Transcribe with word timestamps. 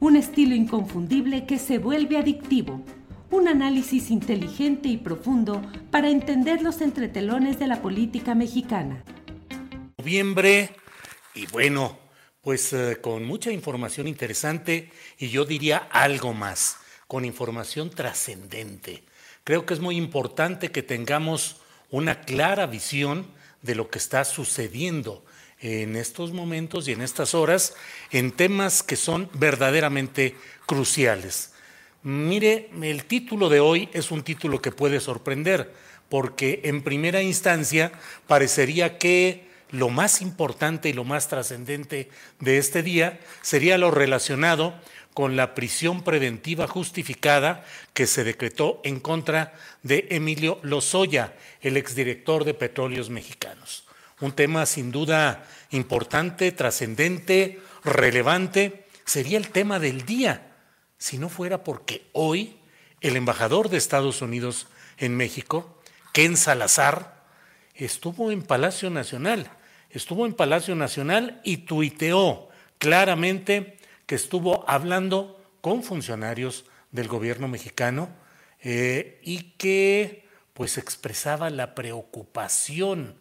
Un 0.00 0.14
estilo 0.14 0.54
inconfundible 0.54 1.44
que 1.44 1.58
se 1.58 1.78
vuelve 1.78 2.18
adictivo. 2.18 2.84
Un 3.32 3.48
análisis 3.48 4.12
inteligente 4.12 4.88
y 4.88 4.96
profundo 4.96 5.60
para 5.90 6.08
entender 6.08 6.62
los 6.62 6.80
entretelones 6.80 7.58
de 7.58 7.66
la 7.66 7.82
política 7.82 8.36
mexicana. 8.36 9.02
Noviembre 9.98 10.70
y 11.34 11.46
bueno, 11.46 11.98
pues 12.42 12.72
eh, 12.72 12.98
con 13.00 13.24
mucha 13.24 13.50
información 13.50 14.06
interesante 14.06 14.92
y 15.18 15.30
yo 15.30 15.44
diría 15.44 15.88
algo 15.90 16.32
más, 16.32 16.76
con 17.08 17.24
información 17.24 17.90
trascendente. 17.90 19.02
Creo 19.42 19.66
que 19.66 19.74
es 19.74 19.80
muy 19.80 19.96
importante 19.96 20.70
que 20.70 20.84
tengamos 20.84 21.56
una 21.90 22.20
clara 22.20 22.66
visión 22.66 23.26
de 23.62 23.74
lo 23.74 23.90
que 23.90 23.98
está 23.98 24.24
sucediendo 24.24 25.24
en 25.60 25.96
estos 25.96 26.32
momentos 26.32 26.86
y 26.86 26.92
en 26.92 27.02
estas 27.02 27.34
horas 27.34 27.74
en 28.10 28.32
temas 28.32 28.82
que 28.82 28.96
son 28.96 29.28
verdaderamente 29.34 30.36
cruciales. 30.66 31.52
Mire, 32.02 32.70
el 32.80 33.04
título 33.04 33.48
de 33.48 33.60
hoy 33.60 33.88
es 33.92 34.10
un 34.10 34.22
título 34.22 34.62
que 34.62 34.70
puede 34.70 35.00
sorprender, 35.00 35.74
porque 36.08 36.60
en 36.64 36.82
primera 36.82 37.22
instancia 37.22 37.92
parecería 38.26 38.98
que 38.98 39.48
lo 39.70 39.90
más 39.90 40.22
importante 40.22 40.88
y 40.88 40.92
lo 40.92 41.04
más 41.04 41.28
trascendente 41.28 42.08
de 42.40 42.58
este 42.58 42.82
día 42.82 43.20
sería 43.42 43.76
lo 43.76 43.90
relacionado 43.90 44.74
con 45.12 45.36
la 45.36 45.54
prisión 45.54 46.02
preventiva 46.02 46.68
justificada 46.68 47.64
que 47.92 48.06
se 48.06 48.22
decretó 48.22 48.80
en 48.84 49.00
contra 49.00 49.52
de 49.82 50.06
Emilio 50.10 50.60
Lozoya, 50.62 51.34
el 51.60 51.76
exdirector 51.76 52.44
de 52.44 52.54
Petróleos 52.54 53.10
Mexicanos 53.10 53.87
un 54.20 54.32
tema 54.32 54.66
sin 54.66 54.90
duda 54.90 55.46
importante, 55.70 56.52
trascendente, 56.52 57.60
relevante, 57.84 58.86
sería 59.04 59.38
el 59.38 59.50
tema 59.50 59.78
del 59.78 60.04
día, 60.04 60.52
si 60.98 61.18
no 61.18 61.28
fuera 61.28 61.64
porque 61.64 62.06
hoy 62.12 62.58
el 63.00 63.16
embajador 63.16 63.68
de 63.68 63.76
Estados 63.76 64.22
Unidos 64.22 64.66
en 64.98 65.16
México, 65.16 65.80
Ken 66.12 66.36
Salazar, 66.36 67.24
estuvo 67.74 68.32
en 68.32 68.42
Palacio 68.42 68.90
Nacional, 68.90 69.50
estuvo 69.90 70.26
en 70.26 70.34
Palacio 70.34 70.74
Nacional 70.74 71.40
y 71.44 71.58
tuiteó 71.58 72.48
claramente 72.78 73.78
que 74.06 74.14
estuvo 74.14 74.68
hablando 74.68 75.40
con 75.60 75.82
funcionarios 75.82 76.64
del 76.90 77.08
gobierno 77.08 77.46
mexicano 77.46 78.08
eh, 78.60 79.20
y 79.22 79.52
que 79.58 80.26
pues 80.54 80.78
expresaba 80.78 81.50
la 81.50 81.74
preocupación 81.74 83.17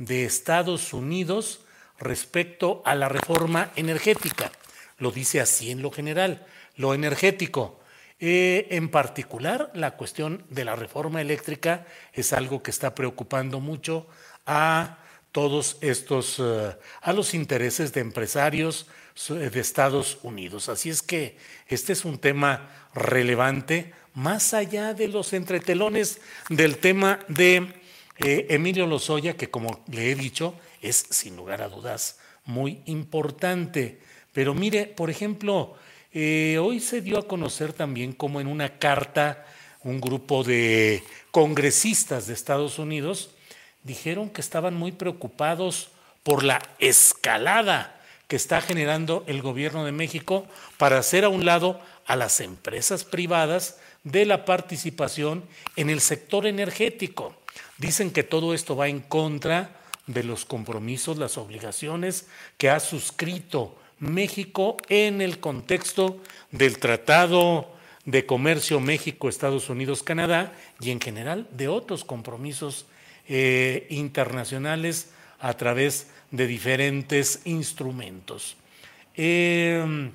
de 0.00 0.24
Estados 0.24 0.94
Unidos 0.94 1.60
respecto 1.98 2.82
a 2.86 2.94
la 2.94 3.08
reforma 3.08 3.70
energética. 3.76 4.50
Lo 4.98 5.12
dice 5.12 5.40
así 5.40 5.70
en 5.70 5.82
lo 5.82 5.92
general, 5.92 6.46
lo 6.76 6.94
energético. 6.94 7.78
Eh, 8.18 8.66
en 8.70 8.88
particular, 8.88 9.70
la 9.74 9.92
cuestión 9.92 10.44
de 10.48 10.64
la 10.64 10.74
reforma 10.74 11.20
eléctrica 11.20 11.86
es 12.12 12.32
algo 12.32 12.62
que 12.62 12.70
está 12.70 12.94
preocupando 12.94 13.60
mucho 13.60 14.06
a 14.46 14.98
todos 15.32 15.76
estos, 15.82 16.36
eh, 16.38 16.76
a 17.02 17.12
los 17.12 17.34
intereses 17.34 17.92
de 17.92 18.00
empresarios 18.00 18.86
de 19.28 19.60
Estados 19.60 20.18
Unidos. 20.22 20.70
Así 20.70 20.88
es 20.88 21.02
que 21.02 21.36
este 21.68 21.92
es 21.92 22.06
un 22.06 22.18
tema 22.18 22.70
relevante, 22.94 23.92
más 24.14 24.54
allá 24.54 24.94
de 24.94 25.08
los 25.08 25.34
entretelones 25.34 26.20
del 26.48 26.78
tema 26.78 27.18
de 27.28 27.79
eh, 28.24 28.46
Emilio 28.50 28.86
Lozoya, 28.86 29.36
que 29.36 29.50
como 29.50 29.82
le 29.90 30.10
he 30.10 30.14
dicho, 30.14 30.54
es 30.82 31.06
sin 31.10 31.36
lugar 31.36 31.62
a 31.62 31.68
dudas 31.68 32.18
muy 32.44 32.80
importante. 32.86 33.98
Pero 34.32 34.54
mire, 34.54 34.86
por 34.86 35.10
ejemplo, 35.10 35.74
eh, 36.12 36.58
hoy 36.60 36.80
se 36.80 37.00
dio 37.00 37.18
a 37.18 37.26
conocer 37.26 37.72
también 37.72 38.12
como 38.12 38.40
en 38.40 38.46
una 38.46 38.78
carta 38.78 39.46
un 39.82 40.00
grupo 40.00 40.44
de 40.44 41.02
congresistas 41.30 42.26
de 42.26 42.34
Estados 42.34 42.78
Unidos 42.78 43.30
dijeron 43.82 44.28
que 44.28 44.40
estaban 44.40 44.74
muy 44.74 44.92
preocupados 44.92 45.90
por 46.22 46.44
la 46.44 46.60
escalada 46.78 48.00
que 48.28 48.36
está 48.36 48.60
generando 48.60 49.24
el 49.26 49.42
gobierno 49.42 49.84
de 49.84 49.92
México 49.92 50.46
para 50.76 50.98
hacer 50.98 51.24
a 51.24 51.28
un 51.28 51.44
lado 51.44 51.80
a 52.06 52.14
las 52.14 52.40
empresas 52.40 53.04
privadas 53.04 53.78
de 54.04 54.24
la 54.24 54.44
participación 54.44 55.44
en 55.76 55.90
el 55.90 56.00
sector 56.00 56.46
energético. 56.46 57.34
Dicen 57.78 58.10
que 58.10 58.22
todo 58.22 58.54
esto 58.54 58.76
va 58.76 58.88
en 58.88 59.00
contra 59.00 59.76
de 60.06 60.24
los 60.24 60.44
compromisos, 60.44 61.18
las 61.18 61.38
obligaciones 61.38 62.26
que 62.58 62.70
ha 62.70 62.80
suscrito 62.80 63.76
México 63.98 64.76
en 64.88 65.20
el 65.20 65.38
contexto 65.40 66.20
del 66.50 66.78
Tratado 66.78 67.72
de 68.04 68.26
Comercio 68.26 68.80
México-Estados 68.80 69.68
Unidos-Canadá 69.68 70.52
y 70.80 70.90
en 70.90 71.00
general 71.00 71.46
de 71.52 71.68
otros 71.68 72.04
compromisos 72.04 72.86
eh, 73.28 73.86
internacionales 73.90 75.10
a 75.38 75.54
través 75.54 76.08
de 76.30 76.46
diferentes 76.46 77.40
instrumentos. 77.44 78.56
Eh, 79.16 80.10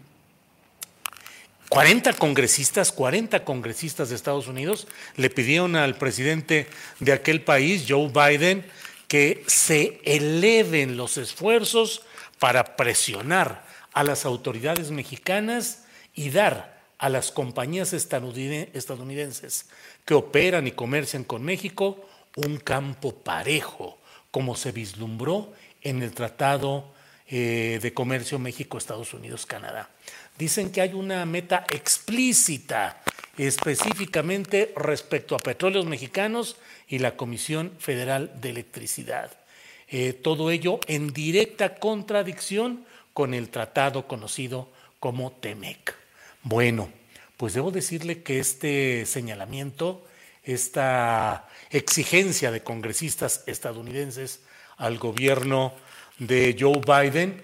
40 1.76 2.14
congresistas, 2.14 2.94
40 2.94 3.44
congresistas 3.44 4.08
de 4.08 4.16
Estados 4.16 4.48
Unidos 4.48 4.88
le 5.18 5.30
pidieron 5.30 5.76
al 5.76 5.96
presidente 5.96 6.68
de 7.02 7.12
aquel 7.12 7.42
país, 7.42 7.84
Joe 7.86 8.08
Biden, 8.08 8.66
que 9.10 9.44
se 9.48 10.00
eleven 10.06 10.96
los 10.96 11.18
esfuerzos 11.18 12.04
para 12.40 12.78
presionar 12.78 13.66
a 13.92 14.06
las 14.06 14.24
autoridades 14.24 14.90
mexicanas 14.92 15.84
y 16.14 16.30
dar 16.30 16.80
a 16.98 17.10
las 17.10 17.30
compañías 17.30 17.92
estadounidenses 17.92 19.66
que 20.06 20.14
operan 20.14 20.68
y 20.68 20.72
comercian 20.72 21.26
con 21.26 21.44
México 21.44 22.08
un 22.38 22.56
campo 22.56 23.14
parejo, 23.14 23.98
como 24.32 24.56
se 24.56 24.72
vislumbró 24.72 25.52
en 25.82 26.02
el 26.04 26.14
Tratado 26.14 26.94
eh, 27.28 27.80
de 27.82 27.94
Comercio 27.94 28.40
México-Estados 28.40 29.14
Unidos-Canadá 29.14 29.90
dicen 30.38 30.72
que 30.72 30.82
hay 30.82 30.94
una 30.94 31.26
meta 31.26 31.66
explícita 31.70 33.02
específicamente 33.38 34.74
respecto 34.76 35.36
a 35.36 35.40
petróleos 35.40 35.86
mexicanos 35.86 36.58
y 36.88 37.00
la 37.00 37.18
Comisión 37.18 37.72
Federal 37.80 38.32
de 38.40 38.50
Electricidad. 38.50 39.32
Eh, 39.88 40.14
todo 40.14 40.52
ello 40.52 40.80
en 40.88 41.14
directa 41.14 41.76
contradicción 41.76 42.86
con 43.14 43.34
el 43.34 43.50
tratado 43.50 44.08
conocido 44.08 44.70
como 45.00 45.32
TEMEC. 45.32 45.96
Bueno, 46.44 46.90
pues 47.38 47.54
debo 47.54 47.72
decirle 47.72 48.24
que 48.24 48.40
este 48.40 49.06
señalamiento, 49.06 50.06
esta 50.44 51.48
exigencia 51.70 52.52
de 52.52 52.64
congresistas 52.64 53.44
estadounidenses 53.48 54.42
al 54.78 54.98
gobierno 54.98 55.74
de 56.20 56.56
Joe 56.58 56.82
Biden, 56.86 57.42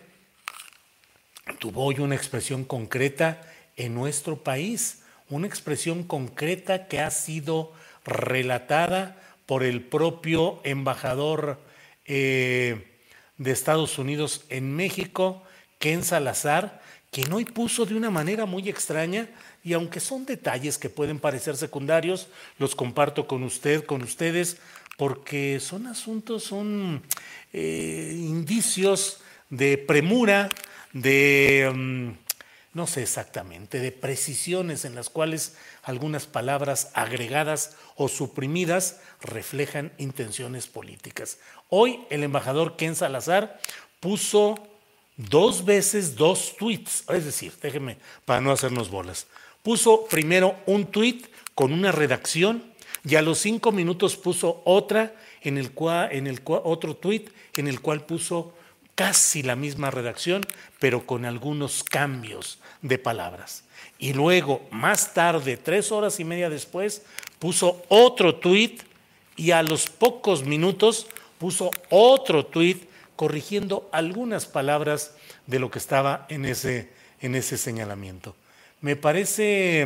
tuvo 1.59 1.85
hoy 1.85 1.99
una 1.99 2.15
expresión 2.15 2.63
concreta 2.63 3.41
en 3.75 3.95
nuestro 3.95 4.43
país, 4.43 5.03
una 5.29 5.47
expresión 5.47 6.03
concreta 6.03 6.87
que 6.87 6.99
ha 6.99 7.11
sido 7.11 7.73
relatada 8.03 9.17
por 9.45 9.63
el 9.63 9.81
propio 9.81 10.61
embajador 10.63 11.59
eh, 12.05 12.99
de 13.37 13.51
Estados 13.51 13.97
Unidos 13.97 14.45
en 14.49 14.75
México, 14.75 15.43
Ken 15.79 16.03
Salazar, 16.03 16.81
quien 17.11 17.31
hoy 17.33 17.45
puso 17.45 17.85
de 17.85 17.95
una 17.95 18.09
manera 18.09 18.45
muy 18.45 18.69
extraña, 18.69 19.29
y 19.63 19.73
aunque 19.73 19.99
son 19.99 20.25
detalles 20.25 20.77
que 20.77 20.89
pueden 20.89 21.19
parecer 21.19 21.57
secundarios, 21.57 22.27
los 22.57 22.75
comparto 22.75 23.27
con 23.27 23.43
usted, 23.43 23.85
con 23.85 24.01
ustedes, 24.01 24.57
porque 24.97 25.59
son 25.59 25.87
asuntos, 25.87 26.43
son 26.43 27.01
eh, 27.53 28.15
indicios 28.15 29.19
de 29.49 29.77
premura, 29.77 30.49
de, 30.93 31.71
mm, 31.73 32.11
no 32.73 32.87
sé 32.87 33.01
exactamente, 33.01 33.79
de 33.79 33.91
precisiones 33.91 34.85
en 34.85 34.95
las 34.95 35.09
cuales 35.09 35.55
algunas 35.83 36.25
palabras 36.25 36.91
agregadas 36.93 37.75
o 37.95 38.07
suprimidas 38.07 39.01
reflejan 39.21 39.91
intenciones 39.97 40.67
políticas. 40.67 41.39
Hoy 41.69 41.99
el 42.09 42.23
embajador 42.23 42.75
Ken 42.77 42.95
Salazar 42.95 43.59
puso 43.99 44.55
dos 45.17 45.65
veces 45.65 46.15
dos 46.15 46.55
tweets, 46.57 47.03
es 47.09 47.25
decir, 47.25 47.53
déjeme 47.61 47.97
para 48.25 48.41
no 48.41 48.51
hacernos 48.51 48.89
bolas. 48.89 49.27
Puso 49.63 50.05
primero 50.07 50.55
un 50.65 50.87
tweet 50.87 51.21
con 51.53 51.73
una 51.73 51.91
redacción 51.91 52.71
y 53.03 53.15
a 53.15 53.21
los 53.21 53.39
cinco 53.39 53.71
minutos 53.71 54.15
puso 54.15 54.61
otra 54.65 55.13
en 55.41 55.57
el 55.57 55.71
cual, 55.71 56.09
en 56.11 56.27
el 56.27 56.41
otro 56.45 56.95
tweet 56.95 57.25
en 57.55 57.67
el 57.67 57.81
cual 57.81 58.05
puso 58.05 58.53
casi 58.95 59.43
la 59.43 59.55
misma 59.55 59.91
redacción, 59.91 60.45
pero 60.79 61.05
con 61.05 61.25
algunos 61.25 61.83
cambios 61.83 62.59
de 62.81 62.97
palabras. 62.97 63.63
Y 63.99 64.13
luego, 64.13 64.67
más 64.71 65.13
tarde, 65.13 65.57
tres 65.57 65.91
horas 65.91 66.19
y 66.19 66.23
media 66.23 66.49
después, 66.49 67.03
puso 67.39 67.81
otro 67.89 68.35
tuit 68.35 68.81
y 69.35 69.51
a 69.51 69.63
los 69.63 69.89
pocos 69.89 70.43
minutos 70.43 71.07
puso 71.37 71.71
otro 71.89 72.45
tuit 72.45 72.83
corrigiendo 73.15 73.89
algunas 73.91 74.45
palabras 74.45 75.15
de 75.47 75.59
lo 75.59 75.71
que 75.71 75.79
estaba 75.79 76.25
en 76.29 76.45
ese, 76.45 76.89
en 77.19 77.35
ese 77.35 77.57
señalamiento. 77.57 78.35
Me 78.81 78.95
parece 78.95 79.81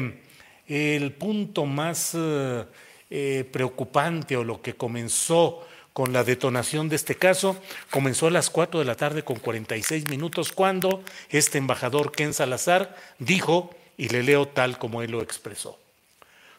eh, 0.67 0.95
el 0.95 1.11
punto 1.13 1.65
más 1.65 2.11
eh, 2.13 2.65
eh, 3.09 3.49
preocupante 3.51 4.37
o 4.37 4.43
lo 4.43 4.61
que 4.61 4.75
comenzó 4.75 5.67
con 5.95 6.11
la 6.11 6.25
detonación 6.25 6.89
de 6.89 6.97
este 6.97 7.15
caso. 7.15 7.55
Comenzó 7.89 8.27
a 8.27 8.29
las 8.29 8.49
4 8.49 8.81
de 8.81 8.85
la 8.85 8.95
tarde 8.95 9.23
con 9.23 9.37
46 9.37 10.09
minutos 10.09 10.51
cuando 10.51 11.01
este 11.29 11.57
embajador 11.57 12.11
Ken 12.11 12.33
Salazar 12.33 12.97
dijo, 13.17 13.73
y 13.95 14.09
le 14.09 14.21
leo 14.21 14.45
tal 14.45 14.77
como 14.77 15.01
él 15.01 15.11
lo 15.11 15.21
expresó, 15.21 15.79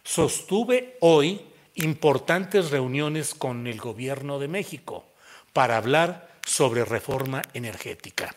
sostuve 0.02 0.96
hoy 1.00 1.42
importantes 1.74 2.70
reuniones 2.70 3.34
con 3.34 3.66
el 3.66 3.78
gobierno 3.78 4.38
de 4.38 4.48
México 4.48 5.04
para 5.52 5.76
hablar 5.76 6.30
sobre 6.46 6.86
reforma 6.86 7.42
energética. 7.52 8.34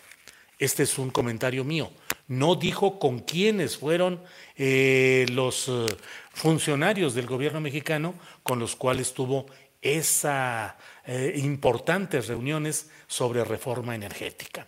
Este 0.57 0.83
es 0.83 0.97
un 0.97 1.11
comentario 1.11 1.63
mío. 1.63 1.91
No 2.27 2.55
dijo 2.55 2.99
con 2.99 3.19
quiénes 3.19 3.77
fueron 3.77 4.21
eh, 4.57 5.25
los 5.31 5.69
eh, 5.69 5.85
funcionarios 6.33 7.13
del 7.13 7.25
gobierno 7.25 7.61
mexicano 7.61 8.15
con 8.43 8.59
los 8.59 8.75
cuales 8.75 9.13
tuvo 9.13 9.45
esas 9.81 10.73
eh, 11.05 11.33
importantes 11.37 12.27
reuniones 12.27 12.89
sobre 13.07 13.43
reforma 13.43 13.95
energética. 13.95 14.67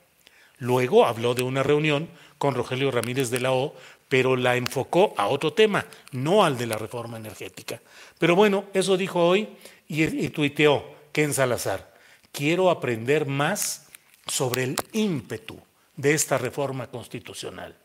Luego 0.57 1.05
habló 1.05 1.33
de 1.33 1.43
una 1.43 1.63
reunión 1.63 2.09
con 2.37 2.55
Rogelio 2.55 2.91
Ramírez 2.91 3.29
de 3.29 3.39
la 3.39 3.51
O, 3.51 3.75
pero 4.07 4.35
la 4.35 4.55
enfocó 4.55 5.13
a 5.17 5.27
otro 5.27 5.53
tema, 5.53 5.85
no 6.11 6.43
al 6.43 6.57
de 6.57 6.67
la 6.67 6.77
reforma 6.77 7.17
energética. 7.17 7.81
Pero 8.19 8.35
bueno, 8.35 8.65
eso 8.73 8.97
dijo 8.97 9.25
hoy 9.25 9.49
y, 9.87 10.03
y 10.03 10.29
tuiteó 10.29 10.95
Ken 11.11 11.33
Salazar. 11.33 11.93
Quiero 12.31 12.69
aprender 12.69 13.25
más 13.25 13.87
sobre 14.27 14.63
el 14.63 14.75
ímpetu 14.93 15.59
de 15.95 16.13
esta 16.13 16.37
reforma 16.37 16.87
constitucional. 16.87 17.75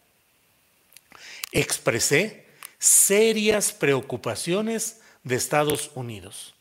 Expresé 1.53 2.47
serias 2.79 3.73
preocupaciones 3.73 5.01
de 5.25 5.37
Estados 5.37 5.91
Unidos 5.95 6.57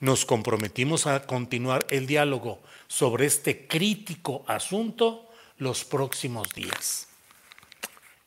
nos 0.00 0.24
comprometimos 0.24 1.06
a 1.06 1.26
continuar 1.26 1.86
el 1.90 2.06
diálogo 2.06 2.60
sobre 2.88 3.26
este 3.26 3.66
crítico 3.66 4.42
asunto 4.46 5.28
los 5.58 5.84
próximos 5.84 6.48
días. 6.54 7.06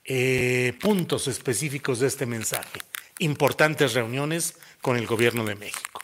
Eh, 0.06 0.78
puntos 0.80 1.28
específicos 1.28 2.00
de 2.00 2.08
este 2.08 2.26
mensaje. 2.26 2.80
Importantes 3.20 3.94
reuniones 3.94 4.56
con 4.82 4.98
el 4.98 5.08
gobierno 5.08 5.44
de 5.46 5.56
México. 5.56 6.02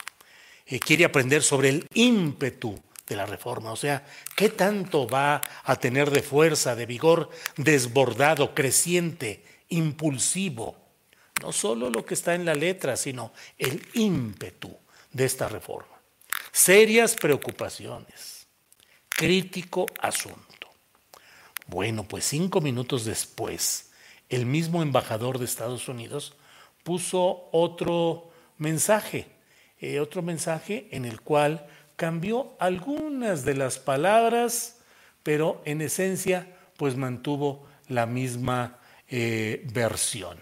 Eh, 0.66 0.80
quiere 0.80 1.04
aprender 1.04 1.42
sobre 1.42 1.68
el 1.68 1.86
ímpetu 1.94 2.80
de 3.06 3.16
la 3.16 3.26
reforma, 3.26 3.72
o 3.72 3.76
sea, 3.76 4.06
qué 4.36 4.50
tanto 4.50 5.08
va 5.08 5.42
a 5.64 5.76
tener 5.76 6.10
de 6.10 6.22
fuerza, 6.22 6.76
de 6.76 6.86
vigor 6.86 7.28
desbordado, 7.56 8.54
creciente, 8.54 9.44
impulsivo. 9.68 10.76
No 11.42 11.50
solo 11.52 11.90
lo 11.90 12.04
que 12.04 12.14
está 12.14 12.34
en 12.34 12.44
la 12.44 12.54
letra, 12.54 12.96
sino 12.96 13.32
el 13.58 13.82
ímpetu 13.94 14.76
de 15.12 15.24
esta 15.24 15.48
reforma. 15.48 16.00
Serias 16.52 17.14
preocupaciones. 17.14 18.46
Crítico 19.08 19.86
asunto. 20.00 20.68
Bueno, 21.66 22.04
pues 22.04 22.24
cinco 22.24 22.60
minutos 22.60 23.04
después, 23.04 23.92
el 24.28 24.46
mismo 24.46 24.82
embajador 24.82 25.38
de 25.38 25.44
Estados 25.44 25.88
Unidos 25.88 26.34
puso 26.82 27.48
otro 27.52 28.30
mensaje, 28.58 29.26
eh, 29.78 30.00
otro 30.00 30.22
mensaje 30.22 30.88
en 30.90 31.04
el 31.04 31.20
cual 31.20 31.66
cambió 31.96 32.54
algunas 32.58 33.44
de 33.44 33.54
las 33.54 33.78
palabras, 33.78 34.78
pero 35.22 35.62
en 35.64 35.80
esencia 35.80 36.56
pues 36.76 36.96
mantuvo 36.96 37.66
la 37.88 38.06
misma 38.06 38.78
eh, 39.08 39.66
versión. 39.72 40.38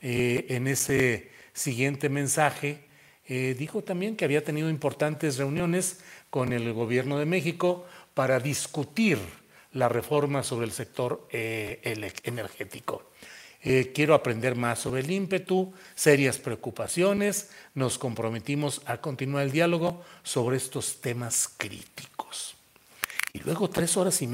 Eh, 0.00 0.46
en 0.50 0.68
ese 0.68 1.32
siguiente 1.52 2.08
mensaje 2.08 2.88
eh, 3.28 3.54
dijo 3.58 3.82
también 3.82 4.16
que 4.16 4.24
había 4.24 4.44
tenido 4.44 4.68
importantes 4.68 5.38
reuniones 5.38 6.00
con 6.30 6.52
el 6.52 6.72
gobierno 6.72 7.18
de 7.18 7.26
México 7.26 7.86
para 8.14 8.40
discutir 8.40 9.18
la 9.72 9.88
reforma 9.88 10.42
sobre 10.42 10.66
el 10.66 10.72
sector 10.72 11.26
eh, 11.30 11.80
energético. 12.24 13.10
Eh, 13.64 13.92
quiero 13.94 14.14
aprender 14.14 14.56
más 14.56 14.80
sobre 14.80 15.02
el 15.02 15.10
ímpetu, 15.10 15.72
serias 15.94 16.38
preocupaciones, 16.38 17.50
nos 17.74 17.96
comprometimos 17.96 18.82
a 18.86 19.00
continuar 19.00 19.44
el 19.44 19.52
diálogo 19.52 20.02
sobre 20.24 20.56
estos 20.56 21.00
temas 21.00 21.48
críticos. 21.56 22.56
Y 23.32 23.38
luego, 23.38 23.70
tres 23.70 23.96
horas 23.96 24.20
y, 24.20 24.28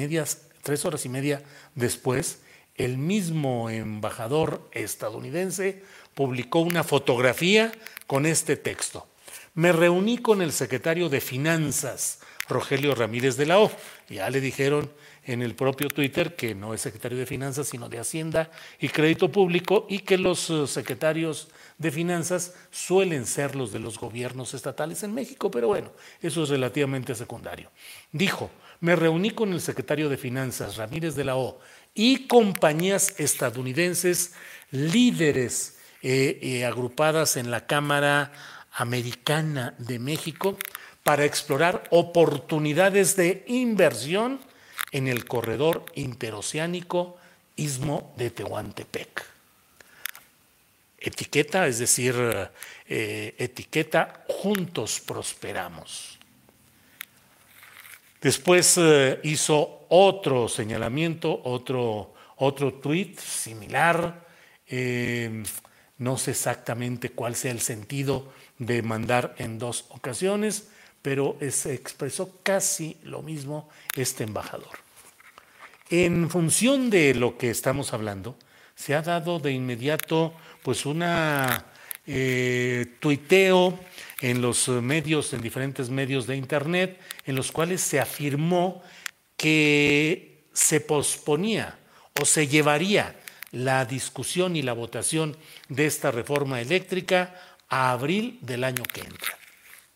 tres 0.62 0.84
horas 0.86 1.04
y 1.04 1.08
media 1.10 1.42
después, 1.74 2.40
el 2.74 2.96
mismo 2.96 3.68
embajador 3.68 4.66
estadounidense 4.72 5.82
publicó 6.18 6.58
una 6.58 6.82
fotografía 6.82 7.70
con 8.08 8.26
este 8.26 8.56
texto. 8.56 9.06
Me 9.54 9.70
reuní 9.70 10.18
con 10.18 10.42
el 10.42 10.50
secretario 10.50 11.08
de 11.08 11.20
Finanzas, 11.20 12.18
Rogelio 12.48 12.96
Ramírez 12.96 13.36
de 13.36 13.46
la 13.46 13.60
O. 13.60 13.70
Ya 14.08 14.28
le 14.28 14.40
dijeron 14.40 14.90
en 15.22 15.42
el 15.42 15.54
propio 15.54 15.86
Twitter 15.86 16.34
que 16.34 16.56
no 16.56 16.74
es 16.74 16.80
secretario 16.80 17.18
de 17.18 17.24
Finanzas, 17.24 17.68
sino 17.68 17.88
de 17.88 18.00
Hacienda 18.00 18.50
y 18.80 18.88
Crédito 18.88 19.30
Público, 19.30 19.86
y 19.88 20.00
que 20.00 20.18
los 20.18 20.50
eh, 20.50 20.66
secretarios 20.66 21.50
de 21.78 21.92
Finanzas 21.92 22.52
suelen 22.72 23.24
ser 23.24 23.54
los 23.54 23.70
de 23.70 23.78
los 23.78 23.96
gobiernos 23.96 24.54
estatales 24.54 25.04
en 25.04 25.14
México, 25.14 25.52
pero 25.52 25.68
bueno, 25.68 25.92
eso 26.20 26.42
es 26.42 26.48
relativamente 26.48 27.14
secundario. 27.14 27.70
Dijo, 28.10 28.50
me 28.80 28.96
reuní 28.96 29.30
con 29.30 29.52
el 29.52 29.60
secretario 29.60 30.08
de 30.08 30.16
Finanzas, 30.16 30.78
Ramírez 30.78 31.14
de 31.14 31.26
la 31.26 31.36
O, 31.36 31.60
y 31.94 32.26
compañías 32.26 33.20
estadounidenses 33.20 34.32
líderes 34.72 35.77
eh, 36.00 36.38
eh, 36.42 36.64
agrupadas 36.64 37.36
en 37.36 37.50
la 37.50 37.66
Cámara 37.66 38.30
Americana 38.70 39.74
de 39.78 39.98
México 39.98 40.56
para 41.02 41.24
explorar 41.24 41.82
oportunidades 41.90 43.16
de 43.16 43.42
inversión 43.48 44.38
en 44.92 45.08
el 45.08 45.24
corredor 45.24 45.84
interoceánico 45.96 47.16
Istmo 47.56 48.14
de 48.16 48.30
Tehuantepec. 48.30 49.26
Etiqueta, 51.00 51.66
es 51.66 51.80
decir, 51.80 52.14
eh, 52.86 53.34
etiqueta 53.36 54.24
Juntos 54.28 55.00
Prosperamos. 55.00 56.16
Después 58.20 58.78
hizo 59.24 59.86
otro 59.88 60.48
señalamiento, 60.48 61.40
otro, 61.42 62.14
otro 62.36 62.74
tuit 62.74 63.18
similar. 63.18 64.26
No 65.98 66.16
sé 66.16 66.30
exactamente 66.30 67.10
cuál 67.10 67.34
sea 67.34 67.50
el 67.50 67.60
sentido 67.60 68.32
de 68.58 68.82
mandar 68.82 69.34
en 69.38 69.58
dos 69.58 69.86
ocasiones, 69.90 70.68
pero 71.02 71.36
se 71.50 71.74
expresó 71.74 72.38
casi 72.42 72.96
lo 73.02 73.22
mismo 73.22 73.68
este 73.96 74.24
embajador. 74.24 74.78
En 75.90 76.30
función 76.30 76.90
de 76.90 77.14
lo 77.14 77.36
que 77.38 77.50
estamos 77.50 77.92
hablando, 77.92 78.36
se 78.74 78.94
ha 78.94 79.02
dado 79.02 79.40
de 79.40 79.52
inmediato 79.52 80.34
pues 80.62 80.86
una 80.86 81.64
eh, 82.06 82.94
tuiteo 83.00 83.78
en 84.20 84.40
los 84.40 84.68
medios, 84.68 85.32
en 85.32 85.40
diferentes 85.40 85.90
medios 85.90 86.26
de 86.26 86.36
internet, 86.36 87.00
en 87.24 87.34
los 87.34 87.50
cuales 87.50 87.80
se 87.80 88.00
afirmó 88.00 88.82
que 89.36 90.44
se 90.52 90.80
posponía 90.80 91.78
o 92.20 92.24
se 92.24 92.48
llevaría 92.48 93.16
la 93.50 93.84
discusión 93.84 94.56
y 94.56 94.62
la 94.62 94.72
votación 94.72 95.36
de 95.68 95.86
esta 95.86 96.10
reforma 96.10 96.60
eléctrica 96.60 97.34
a 97.68 97.92
abril 97.92 98.38
del 98.42 98.64
año 98.64 98.82
que 98.82 99.00
entra. 99.00 99.38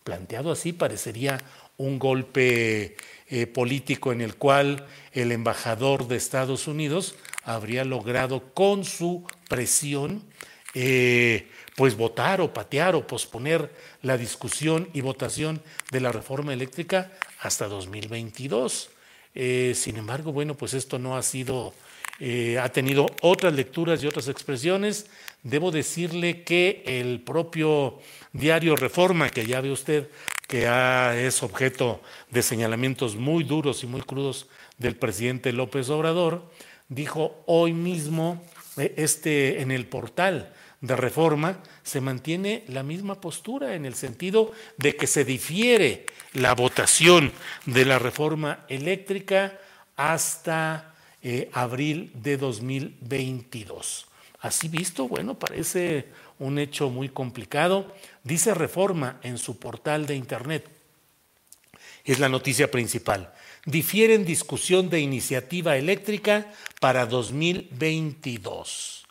Planteado 0.04 0.52
así, 0.52 0.72
parecería 0.72 1.38
un 1.76 1.98
golpe 1.98 2.96
eh, 3.28 3.46
político 3.46 4.12
en 4.12 4.20
el 4.20 4.36
cual 4.36 4.86
el 5.12 5.32
embajador 5.32 6.08
de 6.08 6.16
Estados 6.16 6.66
Unidos 6.66 7.14
habría 7.44 7.84
logrado 7.84 8.52
con 8.54 8.84
su 8.84 9.26
presión 9.48 10.22
eh, 10.74 11.48
pues 11.76 11.96
votar 11.96 12.40
o 12.40 12.52
patear 12.52 12.94
o 12.94 13.06
posponer 13.06 13.70
la 14.02 14.16
discusión 14.16 14.88
y 14.92 15.00
votación 15.00 15.62
de 15.90 16.00
la 16.00 16.12
reforma 16.12 16.52
eléctrica 16.52 17.12
hasta 17.40 17.68
2022. 17.68 18.90
Eh, 19.34 19.72
sin 19.74 19.96
embargo, 19.96 20.32
bueno, 20.32 20.54
pues 20.54 20.74
esto 20.74 20.98
no 20.98 21.16
ha 21.16 21.22
sido, 21.22 21.74
eh, 22.24 22.56
ha 22.60 22.68
tenido 22.68 23.06
otras 23.20 23.52
lecturas 23.52 24.00
y 24.00 24.06
otras 24.06 24.28
expresiones. 24.28 25.06
Debo 25.42 25.72
decirle 25.72 26.44
que 26.44 26.84
el 26.86 27.20
propio 27.20 27.98
diario 28.32 28.76
Reforma, 28.76 29.28
que 29.28 29.44
ya 29.44 29.60
ve 29.60 29.72
usted 29.72 30.08
que 30.46 30.68
es 31.26 31.42
objeto 31.42 32.00
de 32.30 32.42
señalamientos 32.42 33.16
muy 33.16 33.42
duros 33.42 33.82
y 33.82 33.88
muy 33.88 34.02
crudos 34.02 34.46
del 34.78 34.94
presidente 34.94 35.52
López 35.52 35.90
Obrador, 35.90 36.48
dijo 36.88 37.42
hoy 37.46 37.72
mismo 37.72 38.40
eh, 38.76 38.94
este, 38.98 39.60
en 39.60 39.72
el 39.72 39.86
portal 39.86 40.52
de 40.80 40.94
reforma 40.94 41.58
se 41.82 42.00
mantiene 42.00 42.62
la 42.68 42.84
misma 42.84 43.20
postura 43.20 43.74
en 43.74 43.84
el 43.84 43.94
sentido 43.94 44.52
de 44.76 44.94
que 44.94 45.08
se 45.08 45.24
difiere 45.24 46.06
la 46.34 46.54
votación 46.54 47.32
de 47.66 47.84
la 47.84 47.98
reforma 47.98 48.64
eléctrica 48.68 49.58
hasta 49.96 50.91
eh, 51.22 51.48
abril 51.52 52.10
de 52.14 52.36
2022. 52.36 54.06
Así 54.40 54.68
visto, 54.68 55.06
bueno, 55.06 55.38
parece 55.38 56.06
un 56.40 56.58
hecho 56.58 56.90
muy 56.90 57.08
complicado. 57.08 57.94
Dice 58.24 58.54
Reforma 58.54 59.20
en 59.22 59.38
su 59.38 59.58
portal 59.58 60.06
de 60.06 60.16
Internet. 60.16 60.66
Es 62.04 62.18
la 62.18 62.28
noticia 62.28 62.70
principal. 62.70 63.32
Difieren 63.64 64.24
discusión 64.24 64.90
de 64.90 64.98
iniciativa 64.98 65.76
eléctrica 65.76 66.52
para 66.80 67.06
2022. 67.06 69.06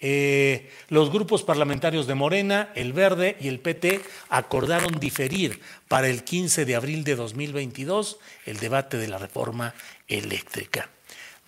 Eh, 0.00 0.70
los 0.90 1.10
grupos 1.10 1.42
parlamentarios 1.42 2.06
de 2.06 2.14
Morena, 2.14 2.70
el 2.76 2.92
Verde 2.92 3.36
y 3.40 3.48
el 3.48 3.58
PT 3.58 4.00
acordaron 4.28 5.00
diferir 5.00 5.60
para 5.88 6.08
el 6.08 6.22
15 6.22 6.64
de 6.64 6.76
abril 6.76 7.02
de 7.02 7.16
2022 7.16 8.20
el 8.46 8.58
debate 8.58 8.96
de 8.96 9.08
la 9.08 9.18
reforma 9.18 9.74
eléctrica. 10.06 10.88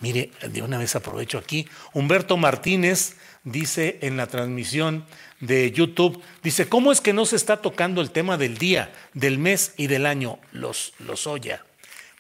Mire, 0.01 0.31
de 0.49 0.63
una 0.63 0.79
vez 0.79 0.97
aprovecho 0.97 1.39
aquí, 1.39 1.69
Humberto 1.93 2.37
Martínez 2.37 3.17
dice 3.45 3.99
en 4.03 4.17
la 4.17 4.27
transmisión 4.27 5.05
de 5.41 5.71
YouTube, 5.71 6.23
dice, 6.43 6.69
¿cómo 6.69 6.93
es 6.93 7.01
que 7.01 7.13
no 7.13 7.27
se 7.27 7.37
está 7.37 7.59
tocando 7.59 8.01
el 8.01 8.11
tema 8.11 8.37
del 8.37 8.59
día, 8.59 8.93
del 9.15 9.39
mes 9.39 9.75
y 9.77 9.87
del 9.87 10.07
año? 10.07 10.39
Los, 10.53 10.95
los 10.99 11.27
Oya. 11.27 11.65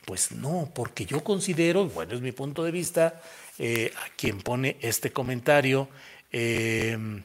Pues 0.04 0.32
no, 0.32 0.70
porque 0.74 1.06
yo 1.06 1.22
considero, 1.22 1.86
bueno, 1.86 2.14
es 2.14 2.20
mi 2.20 2.32
punto 2.32 2.64
de 2.64 2.70
vista, 2.70 3.20
eh, 3.58 3.92
a 3.96 4.08
quien 4.16 4.40
pone 4.40 4.78
este 4.80 5.12
comentario 5.12 5.88
Em, 6.32 7.24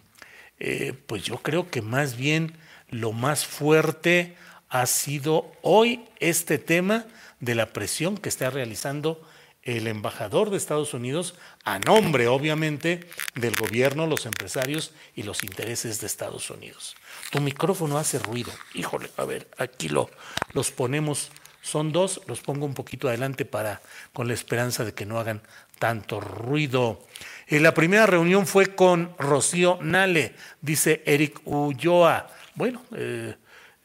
eh, 0.60 0.94
pues 1.06 1.24
yo 1.24 1.38
creo 1.38 1.70
que 1.70 1.82
más 1.82 2.18
bien 2.18 2.54
lo 2.90 3.12
más 3.12 3.46
fuerte 3.46 4.36
ha 4.70 4.86
sido 4.86 5.52
hoy 5.62 6.06
este 6.20 6.58
tema 6.58 7.06
de 7.40 7.56
la 7.56 7.68
presión 7.68 8.18
que 8.18 8.30
está 8.30 8.50
realizando 8.50 9.22
el 9.66 9.88
embajador 9.88 10.52
de 10.52 10.58
Estados 10.58 10.94
Unidos 10.94 11.34
a 11.64 11.80
nombre, 11.80 12.28
obviamente, 12.28 13.10
del 13.34 13.56
gobierno, 13.56 14.06
los 14.06 14.28
empresarios 14.28 14.94
y 15.16 15.24
los 15.24 15.44
intereses 15.44 16.00
de 16.00 16.08
Estados 16.08 16.52
Unidos. 16.52 16.96
Tu 17.32 17.42
micrófono 17.42 17.98
hace 17.98 18.20
ruido. 18.20 18.52
Híjole, 18.76 19.10
a 19.18 19.26
ver, 19.26 19.48
aquí 19.58 19.90
lo, 19.90 20.10
los 20.54 20.72
ponemos. 20.72 21.32
Son 21.64 21.92
dos, 21.92 22.22
los 22.28 22.42
pongo 22.42 22.68
un 22.68 22.76
poquito 22.76 23.08
adelante 23.08 23.44
para 23.44 23.82
con 24.14 24.28
la 24.28 24.36
esperanza 24.36 24.86
de 24.86 24.94
que 24.94 25.08
no 25.08 25.20
hagan 25.20 25.42
tanto 25.80 26.22
ruido. 26.22 27.04
Eh, 27.48 27.60
la 27.60 27.74
primera 27.74 28.06
reunión 28.06 28.46
fue 28.46 28.76
con 28.76 29.16
Rocío 29.18 29.80
Nale, 29.82 30.36
dice 30.62 31.02
Eric 31.08 31.42
Ulloa. 31.44 32.30
Bueno, 32.54 32.84
eh, 32.96 33.36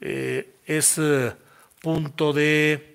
eh, 0.03 0.57
es 0.67 1.01
punto 1.81 2.35
de... 2.35 2.90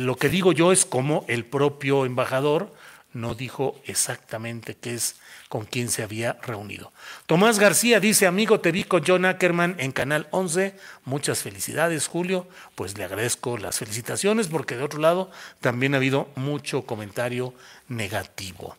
lo 0.00 0.16
que 0.16 0.28
digo 0.28 0.52
yo 0.52 0.72
es 0.72 0.84
como 0.84 1.24
el 1.28 1.44
propio 1.44 2.04
embajador 2.04 2.72
no 3.14 3.34
dijo 3.34 3.80
exactamente 3.84 4.76
qué 4.76 4.94
es 4.94 5.16
con 5.48 5.64
quién 5.64 5.88
se 5.88 6.02
había 6.02 6.36
reunido. 6.42 6.92
Tomás 7.26 7.60
García 7.60 8.00
dice, 8.00 8.26
amigo, 8.26 8.60
te 8.60 8.72
vi 8.72 8.82
con 8.82 9.04
John 9.06 9.24
Ackerman 9.24 9.76
en 9.78 9.92
Canal 9.92 10.26
11. 10.32 10.74
Muchas 11.04 11.38
felicidades, 11.42 12.08
Julio. 12.08 12.48
Pues 12.74 12.98
le 12.98 13.04
agradezco 13.04 13.56
las 13.56 13.78
felicitaciones 13.78 14.48
porque 14.48 14.76
de 14.76 14.82
otro 14.82 14.98
lado 14.98 15.30
también 15.60 15.94
ha 15.94 15.98
habido 15.98 16.28
mucho 16.34 16.82
comentario 16.82 17.54
negativo. 17.86 18.76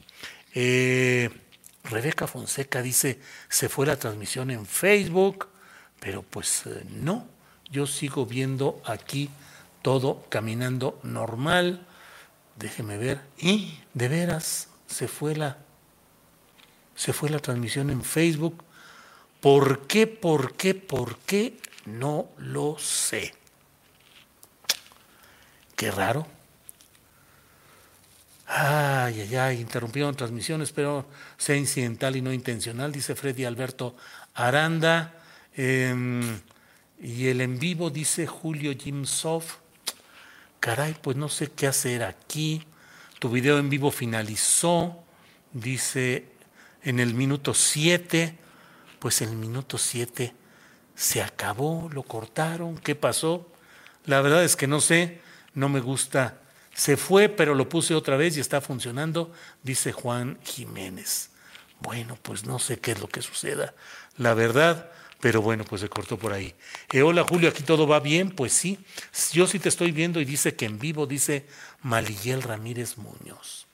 Eh, 0.53 1.29
Rebeca 1.85 2.27
Fonseca 2.27 2.81
dice, 2.81 3.19
se 3.47 3.69
fue 3.69 3.85
la 3.85 3.95
transmisión 3.95 4.51
en 4.51 4.65
Facebook, 4.65 5.47
pero 6.01 6.23
pues 6.23 6.63
eh, 6.65 6.83
no, 6.89 7.25
yo 7.71 7.87
sigo 7.87 8.25
viendo 8.25 8.81
aquí 8.83 9.29
todo 9.85 10.25
caminando 10.29 10.99
normal. 11.03 11.85
Déjeme 12.55 12.97
ver. 12.97 13.21
Y 13.37 13.77
de 13.93 14.07
veras 14.07 14.69
se 14.87 15.07
fue 15.07 15.35
la 15.35 15.59
se 16.95 17.13
fue 17.13 17.29
la 17.29 17.37
transmisión 17.37 17.91
en 17.91 18.03
Facebook. 18.03 18.63
¿Por 19.41 19.85
qué? 19.85 20.07
¿Por 20.07 20.55
qué? 20.55 20.73
¿Por 20.73 21.19
qué? 21.19 21.59
No 21.85 22.29
lo 22.39 22.79
sé. 22.79 23.35
Qué 25.75 25.91
raro. 25.91 26.25
Ay, 28.47 29.21
ay, 29.21 29.35
ay, 29.35 29.61
interrumpieron 29.61 30.15
transmisiones, 30.15 30.71
pero 30.71 31.05
sea 31.37 31.57
incidental 31.57 32.15
y 32.15 32.23
no 32.23 32.33
intencional, 32.33 32.91
dice 32.91 33.13
Freddy 33.13 33.45
Alberto 33.45 33.95
Aranda. 34.33 35.13
Em, 35.53 36.41
y 36.99 37.27
el 37.27 37.41
en 37.41 37.59
vivo 37.59 37.91
dice 37.91 38.25
Julio 38.25 38.73
Jimsov. 38.75 39.64
Caray, 40.65 40.95
pues 40.99 41.15
no 41.15 41.29
sé 41.29 41.51
qué 41.51 41.67
hacer 41.67 42.01
aquí. 42.01 42.65
Tu 43.19 43.29
video 43.29 43.59
en 43.59 43.69
vivo 43.69 43.91
finalizó, 43.91 45.03
dice 45.53 46.25
en 46.81 46.99
el 46.99 47.13
minuto 47.13 47.53
7. 47.53 48.35
Pues 48.97 49.21
el 49.21 49.33
minuto 49.33 49.77
7 49.77 50.33
se 50.95 51.21
acabó, 51.21 51.87
lo 51.93 52.01
cortaron, 52.01 52.79
¿qué 52.79 52.95
pasó? 52.95 53.47
La 54.05 54.21
verdad 54.21 54.43
es 54.43 54.55
que 54.55 54.65
no 54.65 54.81
sé, 54.81 55.21
no 55.53 55.69
me 55.69 55.81
gusta 55.81 56.39
se 56.73 56.97
fue, 56.97 57.29
pero 57.29 57.53
lo 57.53 57.69
puse 57.69 57.93
otra 57.93 58.17
vez 58.17 58.35
y 58.35 58.39
está 58.39 58.59
funcionando, 58.59 59.31
dice 59.61 59.91
Juan 59.91 60.39
Jiménez. 60.43 61.29
Bueno, 61.79 62.17
pues 62.23 62.43
no 62.45 62.57
sé 62.57 62.79
qué 62.79 62.93
es 62.93 62.99
lo 62.99 63.07
que 63.07 63.21
suceda, 63.21 63.75
la 64.17 64.33
verdad, 64.33 64.89
pero 65.19 65.41
bueno, 65.41 65.63
pues 65.63 65.81
se 65.81 65.89
cortó 65.89 66.17
por 66.17 66.33
ahí. 66.33 66.53
Eh, 66.91 67.01
hola 67.01 67.23
Julio, 67.23 67.49
aquí 67.49 67.63
todo 67.63 67.87
va 67.87 67.99
bien, 67.99 68.31
pues 68.31 68.53
sí, 68.53 68.79
yo 69.31 69.47
sí 69.47 69.59
te 69.59 69.69
estoy 69.69 69.91
viendo 69.91 70.19
y 70.21 70.25
dice 70.25 70.55
que 70.55 70.65
en 70.65 70.79
vivo 70.79 71.07
dice 71.07 71.45
Maliguel 71.81 72.41
Ramírez 72.41 72.97
Muñoz. 72.97 73.67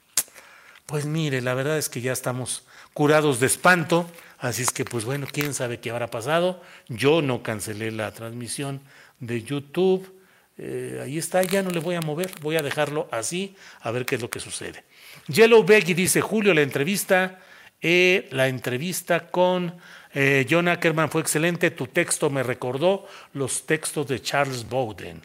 Pues 0.85 1.05
mire, 1.05 1.41
la 1.41 1.53
verdad 1.53 1.77
es 1.77 1.89
que 1.89 2.01
ya 2.01 2.11
estamos 2.11 2.63
curados 2.93 3.39
de 3.39 3.47
espanto, 3.47 4.09
así 4.39 4.61
es 4.63 4.71
que 4.71 4.85
pues 4.85 5.05
bueno, 5.05 5.27
quién 5.31 5.53
sabe 5.53 5.79
qué 5.79 5.91
habrá 5.91 6.09
pasado. 6.09 6.61
Yo 6.87 7.21
no 7.21 7.43
cancelé 7.43 7.91
la 7.91 8.11
transmisión 8.11 8.81
de 9.19 9.43
YouTube 9.43 10.21
eh, 10.63 10.99
ahí 11.03 11.17
está, 11.17 11.41
ya 11.41 11.63
no 11.63 11.71
le 11.71 11.79
voy 11.79 11.95
a 11.95 12.01
mover, 12.01 12.29
voy 12.39 12.55
a 12.55 12.61
dejarlo 12.61 13.07
así, 13.11 13.55
a 13.79 13.89
ver 13.89 14.05
qué 14.05 14.15
es 14.15 14.21
lo 14.21 14.29
que 14.29 14.39
sucede. 14.39 14.83
Yellow 15.27 15.63
Becky 15.63 15.95
dice, 15.95 16.21
Julio, 16.21 16.53
la 16.53 16.61
entrevista, 16.61 17.39
eh, 17.81 18.27
la 18.29 18.47
entrevista 18.47 19.31
con 19.31 19.75
eh, 20.13 20.45
John 20.49 20.67
Ackerman 20.67 21.09
fue 21.09 21.21
excelente, 21.21 21.71
tu 21.71 21.87
texto 21.87 22.29
me 22.29 22.43
recordó 22.43 23.07
los 23.33 23.65
textos 23.65 24.07
de 24.07 24.21
Charles 24.21 24.67
Bowden. 24.67 25.21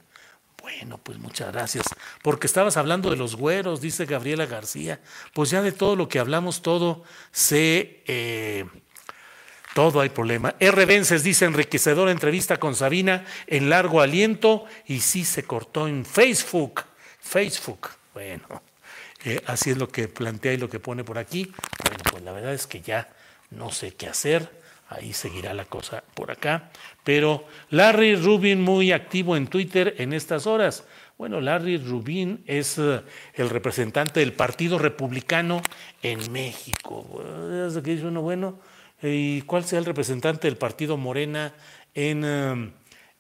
Bueno, 0.60 0.98
pues 0.98 1.18
muchas 1.18 1.52
gracias. 1.52 1.86
Porque 2.22 2.46
estabas 2.46 2.76
hablando 2.76 3.10
de 3.10 3.16
los 3.16 3.36
güeros, 3.36 3.80
dice 3.80 4.04
Gabriela 4.04 4.46
García. 4.46 5.00
Pues 5.32 5.50
ya 5.50 5.62
de 5.62 5.72
todo 5.72 5.94
lo 5.94 6.08
que 6.08 6.18
hablamos, 6.18 6.60
todo 6.60 7.04
se, 7.30 8.02
todo 9.76 10.00
hay 10.00 10.08
problema. 10.08 10.54
R. 10.58 10.86
Vences 10.86 11.22
dice 11.22 11.44
enriquecedora 11.44 12.10
entrevista 12.10 12.56
con 12.56 12.74
Sabina 12.74 13.26
en 13.46 13.68
largo 13.68 14.00
aliento 14.00 14.64
y 14.86 15.00
sí 15.00 15.22
se 15.22 15.42
cortó 15.44 15.86
en 15.86 16.06
Facebook. 16.06 16.82
Facebook. 17.20 17.90
Bueno, 18.14 18.62
eh, 19.22 19.42
así 19.44 19.72
es 19.72 19.76
lo 19.76 19.90
que 19.90 20.08
plantea 20.08 20.54
y 20.54 20.56
lo 20.56 20.70
que 20.70 20.80
pone 20.80 21.04
por 21.04 21.18
aquí. 21.18 21.52
Bueno, 21.84 22.02
pues 22.10 22.22
la 22.22 22.32
verdad 22.32 22.54
es 22.54 22.66
que 22.66 22.80
ya 22.80 23.10
no 23.50 23.70
sé 23.70 23.92
qué 23.92 24.06
hacer. 24.06 24.50
Ahí 24.88 25.12
seguirá 25.12 25.52
la 25.52 25.64
cosa 25.64 26.04
por 26.14 26.30
acá. 26.30 26.70
Pero 27.02 27.44
Larry 27.70 28.14
Rubin 28.16 28.60
muy 28.60 28.92
activo 28.92 29.36
en 29.36 29.48
Twitter 29.48 29.94
en 29.98 30.12
estas 30.12 30.46
horas. 30.46 30.84
Bueno, 31.18 31.40
Larry 31.40 31.78
Rubin 31.78 32.44
es 32.46 32.78
eh, 32.78 33.00
el 33.34 33.48
representante 33.48 34.20
del 34.20 34.34
Partido 34.34 34.78
Republicano 34.78 35.62
en 36.02 36.30
México. 36.30 37.06
uno, 37.10 38.22
bueno, 38.22 38.60
¿y 39.02 39.40
cuál 39.42 39.64
sea 39.64 39.78
el 39.78 39.86
representante 39.86 40.46
del 40.46 40.58
Partido 40.58 40.98
Morena 40.98 41.54
en, 41.94 42.22
eh, 42.22 42.72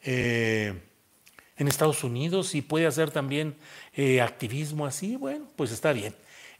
eh, 0.02 0.74
en 1.56 1.68
Estados 1.68 2.04
Unidos? 2.04 2.54
Y 2.54 2.60
puede 2.60 2.86
hacer 2.86 3.10
también 3.10 3.56
activismo 4.22 4.84
así. 4.84 5.16
Bueno, 5.16 5.46
pues 5.56 5.72
está 5.72 5.94
bien. 5.94 6.14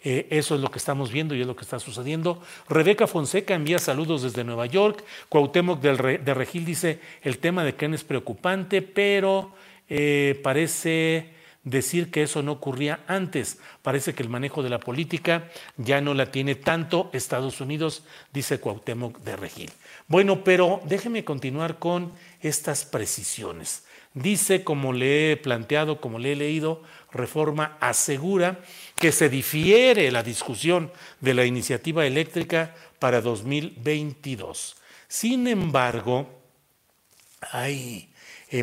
Eso 0.06 0.54
es 0.54 0.60
lo 0.60 0.70
que 0.70 0.78
estamos 0.78 1.10
viendo 1.10 1.34
y 1.34 1.40
es 1.40 1.46
lo 1.46 1.56
que 1.56 1.64
está 1.64 1.80
sucediendo. 1.80 2.40
Rebeca 2.68 3.06
Fonseca 3.06 3.54
envía 3.54 3.78
saludos 3.78 4.22
desde 4.22 4.44
Nueva 4.44 4.66
York. 4.66 5.02
Cuauhtémoc 5.28 5.80
de 5.80 6.34
Regil 6.34 6.64
dice, 6.64 7.00
el 7.22 7.38
tema 7.38 7.64
de 7.64 7.75
Ken 7.75 7.92
es 7.92 8.04
preocupante, 8.04 8.82
pero 8.82 9.50
eh, 9.88 10.40
parece 10.44 11.34
decir 11.66 12.12
que 12.12 12.22
eso 12.22 12.42
no 12.42 12.52
ocurría 12.52 13.00
antes. 13.08 13.58
Parece 13.82 14.14
que 14.14 14.22
el 14.22 14.28
manejo 14.28 14.62
de 14.62 14.70
la 14.70 14.78
política 14.78 15.50
ya 15.76 16.00
no 16.00 16.14
la 16.14 16.30
tiene 16.30 16.54
tanto 16.54 17.10
Estados 17.12 17.60
Unidos, 17.60 18.04
dice 18.32 18.60
Cuauhtémoc 18.60 19.18
de 19.18 19.36
Regil. 19.36 19.72
Bueno, 20.06 20.44
pero 20.44 20.80
déjeme 20.84 21.25
continuar 21.25 21.80
con 21.80 22.12
estas 22.46 22.84
precisiones. 22.84 23.84
Dice, 24.14 24.64
como 24.64 24.92
le 24.92 25.32
he 25.32 25.36
planteado, 25.36 26.00
como 26.00 26.18
le 26.18 26.32
he 26.32 26.36
leído, 26.36 26.82
Reforma 27.12 27.76
asegura 27.80 28.60
que 28.96 29.12
se 29.12 29.28
difiere 29.28 30.10
la 30.10 30.22
discusión 30.22 30.90
de 31.20 31.34
la 31.34 31.44
iniciativa 31.44 32.06
eléctrica 32.06 32.74
para 32.98 33.20
2022. 33.20 34.76
Sin 35.08 35.46
embargo, 35.46 36.28
hay 37.52 38.10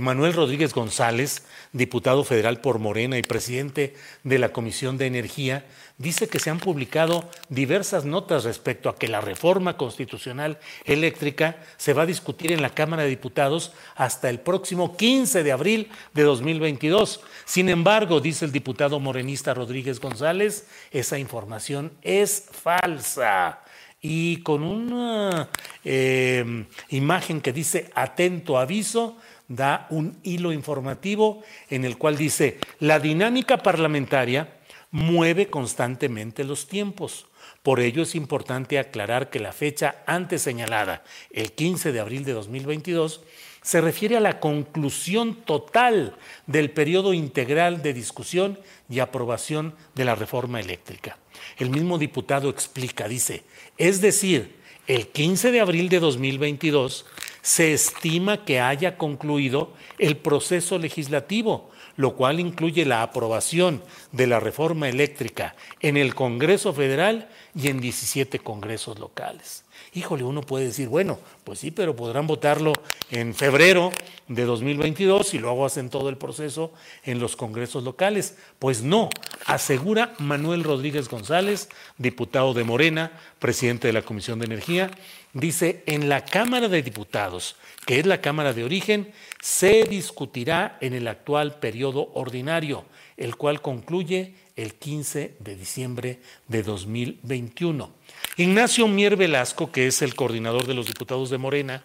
Manuel 0.02 0.34
Rodríguez 0.34 0.74
González, 0.74 1.44
diputado 1.72 2.24
federal 2.24 2.62
por 2.62 2.80
Morena 2.80 3.18
y 3.18 3.22
presidente 3.22 3.96
de 4.24 4.40
la 4.40 4.52
Comisión 4.54 4.98
de 4.98 5.08
Energía, 5.08 5.66
dice 6.04 6.28
que 6.28 6.38
se 6.38 6.52
han 6.52 6.60
publicado 6.60 7.30
diversas 7.50 8.06
notas 8.06 8.44
respecto 8.44 8.90
a 8.90 8.96
que 8.96 9.08
la 9.08 9.22
reforma 9.22 9.78
constitucional 9.78 10.60
eléctrica 10.86 11.58
se 11.78 11.94
va 11.94 12.04
a 12.04 12.06
discutir 12.06 12.52
en 12.52 12.62
la 12.62 12.70
Cámara 12.70 13.04
de 13.04 13.10
Diputados 13.10 13.74
hasta 13.96 14.30
el 14.30 14.40
próximo 14.40 14.96
15 14.96 15.42
de 15.42 15.52
abril 15.52 15.90
de 16.14 16.24
2022. 16.24 17.22
Sin 17.46 17.70
embargo, 17.70 18.20
dice 18.20 18.46
el 18.46 18.52
diputado 18.52 19.00
morenista 19.00 19.54
Rodríguez 19.54 20.00
González, 20.00 20.68
esa 20.92 21.18
información 21.18 21.94
es 22.04 22.46
falsa 22.52 23.62
y 24.02 24.38
con 24.44 24.64
una 24.64 25.48
eh, 25.86 26.66
imagen 26.90 27.40
que 27.40 27.54
dice 27.54 27.90
atento 27.96 28.58
aviso, 28.58 29.18
da 29.48 29.88
un 29.90 30.18
hilo 30.24 30.52
informativo 30.52 31.44
en 31.70 31.86
el 31.86 31.98
cual 31.98 32.18
dice, 32.18 32.60
la 32.80 33.00
dinámica 33.00 33.58
parlamentaria 33.58 34.50
mueve 34.94 35.48
constantemente 35.48 36.44
los 36.44 36.68
tiempos. 36.68 37.26
Por 37.64 37.80
ello 37.80 38.04
es 38.04 38.14
importante 38.14 38.78
aclarar 38.78 39.32
que 39.32 39.40
la 39.40 39.52
fecha 39.52 40.04
antes 40.06 40.44
señalada, 40.44 41.04
el 41.32 41.52
15 41.52 41.92
de 41.92 42.00
abril 42.00 42.24
de 42.24 42.34
2022, 42.34 43.22
se 43.64 43.82
refiere 43.82 44.18
a 44.18 44.20
la 44.20 44.40
conclusión 44.40 45.36
total 45.36 46.16
del 46.46 46.70
periodo 46.70 47.14
integral 47.14 47.82
de 47.82 47.94
discusión 47.94 48.60
y 48.88 49.00
aprobación 49.00 49.74
de 49.96 50.06
la 50.06 50.14
reforma 50.14 50.60
eléctrica. 50.60 51.18
El 51.58 51.72
mismo 51.72 51.98
diputado 51.98 52.50
explica, 52.50 53.08
dice, 53.08 53.44
es 53.78 54.00
decir, 54.00 54.58
el 54.86 55.08
15 55.08 55.52
de 55.52 55.60
abril 55.60 55.90
de 55.90 56.02
2022 56.02 57.08
se 57.42 57.74
estima 57.74 58.46
que 58.46 58.60
haya 58.60 58.98
concluido 58.98 59.74
el 59.98 60.18
proceso 60.18 60.78
legislativo, 60.78 61.72
lo 61.96 62.16
cual 62.16 62.40
incluye 62.40 62.86
la 62.86 63.04
aprobación 63.04 63.84
de 64.12 64.28
la 64.28 64.40
reforma 64.40 64.90
eléctrica 64.90 65.56
en 65.80 65.98
el 65.98 66.16
Congreso 66.16 66.74
Federal 66.74 67.30
y 67.56 67.68
en 67.68 67.80
17 67.80 68.40
congresos 68.40 69.00
locales. 69.00 69.64
Híjole, 69.96 70.24
uno 70.24 70.42
puede 70.42 70.66
decir, 70.66 70.88
bueno, 70.88 71.20
pues 71.44 71.60
sí, 71.60 71.70
pero 71.70 71.96
podrán 71.96 72.26
votarlo 72.26 72.74
en 73.12 73.36
febrero 73.36 73.92
de 74.28 74.44
2022 74.44 75.36
y 75.36 75.40
luego 75.40 75.66
hacen 75.66 75.92
todo 75.92 76.10
el 76.10 76.18
proceso 76.18 76.72
en 77.04 77.20
los 77.20 77.36
congresos 77.36 77.84
locales. 77.84 78.36
Pues 78.58 78.82
no, 78.82 79.10
asegura 79.46 80.16
Manuel 80.18 80.64
Rodríguez 80.64 81.10
González, 81.10 81.70
diputado 82.00 82.56
de 82.56 82.64
Morena, 82.64 83.12
presidente 83.38 83.88
de 83.88 83.94
la 83.94 84.02
Comisión 84.02 84.40
de 84.40 84.46
Energía, 84.46 84.90
dice, 85.34 85.84
en 85.88 86.10
la 86.10 86.24
Cámara 86.24 86.70
de 86.70 86.82
Diputados, 86.82 87.56
que 87.86 88.00
es 88.00 88.06
la 88.06 88.22
Cámara 88.22 88.54
de 88.54 88.64
origen, 88.64 89.12
se 89.42 89.84
discutirá 89.84 90.78
en 90.80 90.94
el 90.94 91.08
actual 91.08 91.60
periodo 91.60 92.12
ordinario, 92.14 92.86
el 93.18 93.36
cual 93.36 93.62
concluye 93.62 94.36
el 94.56 94.76
15 94.76 95.36
de 95.40 95.56
diciembre 95.56 96.20
de 96.48 96.64
2021. 96.64 97.92
Ignacio 98.38 98.88
Mier 98.88 99.16
Velasco, 99.16 99.72
que 99.72 99.88
es 99.88 100.02
el 100.02 100.16
coordinador 100.16 100.68
de 100.68 100.76
los 100.76 100.88
diputados 100.88 101.30
de 101.30 101.38
Morena 101.38 101.84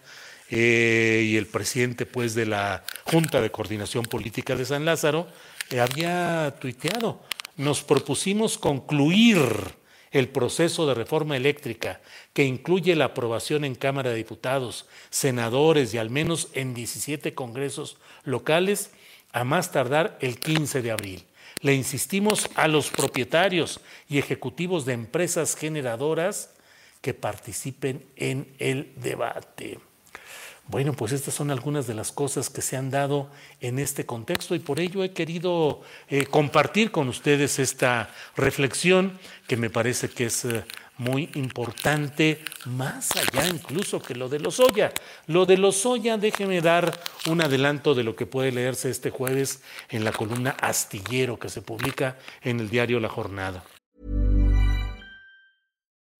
eh, 0.49 1.23
y 1.25 1.35
el 1.37 1.47
presidente 1.47 2.05
pues, 2.05 2.35
de 2.35 2.45
la 2.45 2.83
Junta 3.05 3.41
de 3.41 3.51
Coordinación 3.51 4.05
Política 4.05 4.55
de 4.55 4.65
San 4.65 4.85
Lázaro, 4.85 5.27
eh, 5.71 5.79
había 5.79 6.55
tuiteado, 6.59 7.21
nos 7.57 7.83
propusimos 7.83 8.57
concluir 8.57 9.39
el 10.11 10.29
proceso 10.29 10.87
de 10.87 10.93
reforma 10.93 11.37
eléctrica, 11.37 12.01
que 12.33 12.45
incluye 12.45 12.95
la 12.95 13.05
aprobación 13.05 13.65
en 13.65 13.75
Cámara 13.75 14.09
de 14.09 14.17
Diputados, 14.17 14.87
senadores 15.09 15.93
y 15.93 15.97
al 15.97 16.09
menos 16.09 16.49
en 16.53 16.73
17 16.73 17.33
congresos 17.33 17.97
locales, 18.23 18.91
a 19.31 19.43
más 19.43 19.71
tardar 19.71 20.17
el 20.21 20.39
15 20.39 20.81
de 20.81 20.91
abril. 20.91 21.25
Le 21.61 21.73
insistimos 21.73 22.49
a 22.55 22.67
los 22.67 22.89
propietarios 22.89 23.81
y 24.07 24.17
ejecutivos 24.17 24.85
de 24.85 24.93
empresas 24.93 25.55
generadoras 25.55 26.51
que 27.01 27.13
participen 27.13 28.05
en 28.15 28.47
el 28.59 28.93
debate. 28.95 29.79
Bueno, 30.69 30.93
pues 30.93 31.13
estas 31.13 31.33
son 31.33 31.49
algunas 31.49 31.87
de 31.87 31.95
las 31.95 32.11
cosas 32.11 32.51
que 32.51 32.61
se 32.61 32.77
han 32.77 32.91
dado 32.91 33.27
en 33.59 33.79
este 33.79 34.05
contexto 34.05 34.53
y 34.53 34.59
por 34.59 34.79
ello 34.79 35.03
he 35.03 35.13
querido 35.13 35.81
eh, 36.09 36.27
compartir 36.27 36.91
con 36.91 37.07
ustedes 37.07 37.57
esta 37.57 38.13
reflexión 38.37 39.17
que 39.47 39.57
me 39.57 39.71
parece 39.71 40.09
que 40.09 40.27
es 40.27 40.45
eh, 40.45 40.63
muy 40.99 41.31
importante, 41.33 42.43
más 42.65 43.09
allá 43.15 43.47
incluso 43.47 43.99
que 43.99 44.13
lo 44.13 44.29
de 44.29 44.39
los 44.39 44.59
Oya. 44.59 44.91
Lo 45.25 45.47
de 45.47 45.57
los 45.57 45.87
Oya, 45.87 46.17
déjeme 46.17 46.61
dar 46.61 47.01
un 47.25 47.41
adelanto 47.41 47.95
de 47.95 48.03
lo 48.03 48.15
que 48.15 48.27
puede 48.27 48.51
leerse 48.51 48.91
este 48.91 49.09
jueves 49.09 49.63
en 49.89 50.03
la 50.03 50.11
columna 50.11 50.51
Astillero 50.51 51.39
que 51.39 51.49
se 51.49 51.63
publica 51.63 52.15
en 52.43 52.59
el 52.59 52.69
diario 52.69 52.99
La 52.99 53.09
Jornada. 53.09 53.63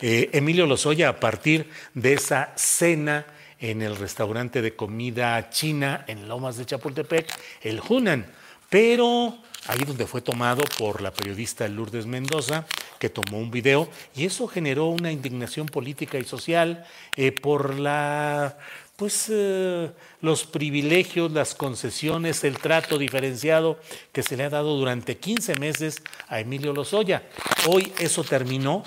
eh, 0.00 0.30
Emilio 0.32 0.66
Lozoya 0.66 1.08
a 1.08 1.20
partir 1.20 1.68
de 1.94 2.14
esa 2.14 2.52
cena 2.56 3.26
en 3.58 3.82
el 3.82 3.96
restaurante 3.96 4.60
de 4.62 4.74
comida 4.74 5.50
china 5.50 6.04
en 6.06 6.28
Lomas 6.28 6.56
de 6.56 6.66
Chapultepec, 6.66 7.32
el 7.62 7.80
Hunan. 7.88 8.26
Pero 8.68 9.38
ahí 9.66 9.78
donde 9.86 10.06
fue 10.06 10.20
tomado 10.20 10.62
por 10.78 11.00
la 11.00 11.12
periodista 11.12 11.68
Lourdes 11.68 12.06
Mendoza, 12.06 12.66
que 12.98 13.08
tomó 13.08 13.38
un 13.38 13.50
video, 13.50 13.88
y 14.14 14.26
eso 14.26 14.46
generó 14.46 14.86
una 14.86 15.12
indignación 15.12 15.66
política 15.66 16.18
y 16.18 16.24
social 16.24 16.84
eh, 17.16 17.32
por 17.32 17.78
la 17.78 18.58
pues 18.96 19.26
eh, 19.28 19.90
los 20.20 20.44
privilegios, 20.44 21.32
las 21.32 21.54
concesiones, 21.54 22.44
el 22.44 22.58
trato 22.58 22.96
diferenciado 22.96 23.78
que 24.12 24.22
se 24.22 24.36
le 24.36 24.44
ha 24.44 24.50
dado 24.50 24.76
durante 24.76 25.16
15 25.16 25.56
meses 25.58 26.02
a 26.28 26.38
Emilio 26.38 26.72
Lozoya. 26.72 27.28
Hoy 27.68 27.92
eso 27.98 28.22
terminó, 28.22 28.84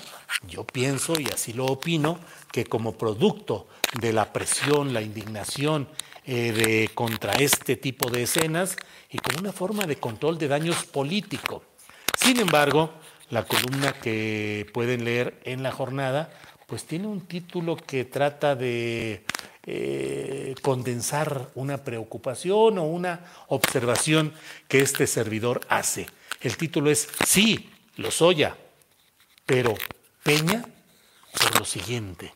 yo 0.48 0.64
pienso 0.64 1.18
y 1.20 1.26
así 1.26 1.52
lo 1.52 1.66
opino, 1.66 2.18
que 2.50 2.64
como 2.64 2.96
producto 2.96 3.68
de 4.00 4.12
la 4.12 4.32
presión, 4.32 4.94
la 4.94 5.02
indignación 5.02 5.88
eh, 6.26 6.88
contra 6.94 7.34
este 7.34 7.76
tipo 7.76 8.10
de 8.10 8.22
escenas 8.22 8.76
y 9.10 9.18
como 9.18 9.40
una 9.40 9.52
forma 9.52 9.84
de 9.84 9.96
control 9.96 10.38
de 10.38 10.48
daños 10.48 10.84
político. 10.84 11.62
Sin 12.16 12.40
embargo, 12.40 12.92
la 13.30 13.44
columna 13.44 13.92
que 13.92 14.66
pueden 14.72 15.04
leer 15.04 15.38
en 15.44 15.62
la 15.62 15.70
jornada, 15.70 16.30
pues 16.66 16.84
tiene 16.84 17.06
un 17.06 17.20
título 17.20 17.76
que 17.76 18.04
trata 18.06 18.56
de 18.56 19.24
eh, 19.70 20.54
condensar 20.62 21.50
una 21.54 21.84
preocupación 21.84 22.78
o 22.78 22.84
una 22.84 23.20
observación 23.48 24.32
que 24.66 24.78
este 24.78 25.06
servidor 25.06 25.60
hace. 25.68 26.06
El 26.40 26.56
título 26.56 26.90
es 26.90 27.06
Sí, 27.26 27.68
Lozoya, 27.96 28.56
pero 29.44 29.74
Peña 30.22 30.64
por 31.38 31.58
lo 31.58 31.66
siguiente. 31.66 32.32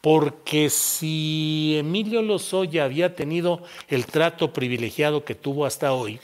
Porque 0.00 0.70
si 0.70 1.76
Emilio 1.76 2.22
Lozoya 2.22 2.84
había 2.84 3.14
tenido 3.14 3.62
el 3.88 4.06
trato 4.06 4.54
privilegiado 4.54 5.26
que 5.26 5.34
tuvo 5.34 5.66
hasta 5.66 5.92
hoy, 5.92 6.20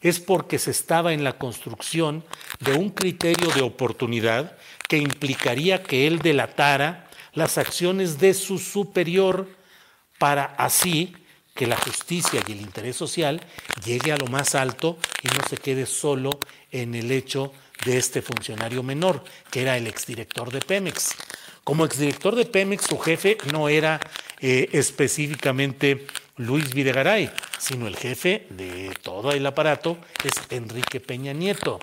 es 0.00 0.20
porque 0.20 0.58
se 0.58 0.70
estaba 0.70 1.12
en 1.12 1.22
la 1.22 1.34
construcción 1.34 2.24
de 2.60 2.72
un 2.72 2.88
criterio 2.88 3.50
de 3.50 3.60
oportunidad 3.60 4.56
que 4.88 4.96
implicaría 4.96 5.82
que 5.82 6.06
él 6.06 6.20
delatara 6.20 7.10
las 7.34 7.58
acciones 7.58 8.18
de 8.18 8.32
su 8.32 8.58
superior 8.58 9.60
para 10.22 10.54
así 10.56 11.16
que 11.52 11.66
la 11.66 11.76
justicia 11.76 12.40
y 12.46 12.52
el 12.52 12.60
interés 12.60 12.94
social 12.94 13.40
llegue 13.84 14.12
a 14.12 14.16
lo 14.16 14.28
más 14.28 14.54
alto 14.54 14.96
y 15.20 15.26
no 15.26 15.42
se 15.50 15.56
quede 15.56 15.84
solo 15.84 16.38
en 16.70 16.94
el 16.94 17.10
hecho 17.10 17.52
de 17.84 17.98
este 17.98 18.22
funcionario 18.22 18.84
menor, 18.84 19.24
que 19.50 19.62
era 19.62 19.76
el 19.76 19.88
exdirector 19.88 20.52
de 20.52 20.60
Pemex. 20.60 21.16
Como 21.64 21.84
exdirector 21.84 22.36
de 22.36 22.44
Pemex, 22.44 22.86
su 22.86 23.00
jefe 23.00 23.36
no 23.50 23.68
era 23.68 23.98
eh, 24.40 24.68
específicamente 24.70 26.06
Luis 26.36 26.72
Videgaray, 26.72 27.28
sino 27.58 27.88
el 27.88 27.96
jefe 27.96 28.46
de 28.50 28.94
todo 29.02 29.32
el 29.32 29.44
aparato 29.44 29.98
es 30.22 30.34
Enrique 30.50 31.00
Peña 31.00 31.32
Nieto. 31.32 31.80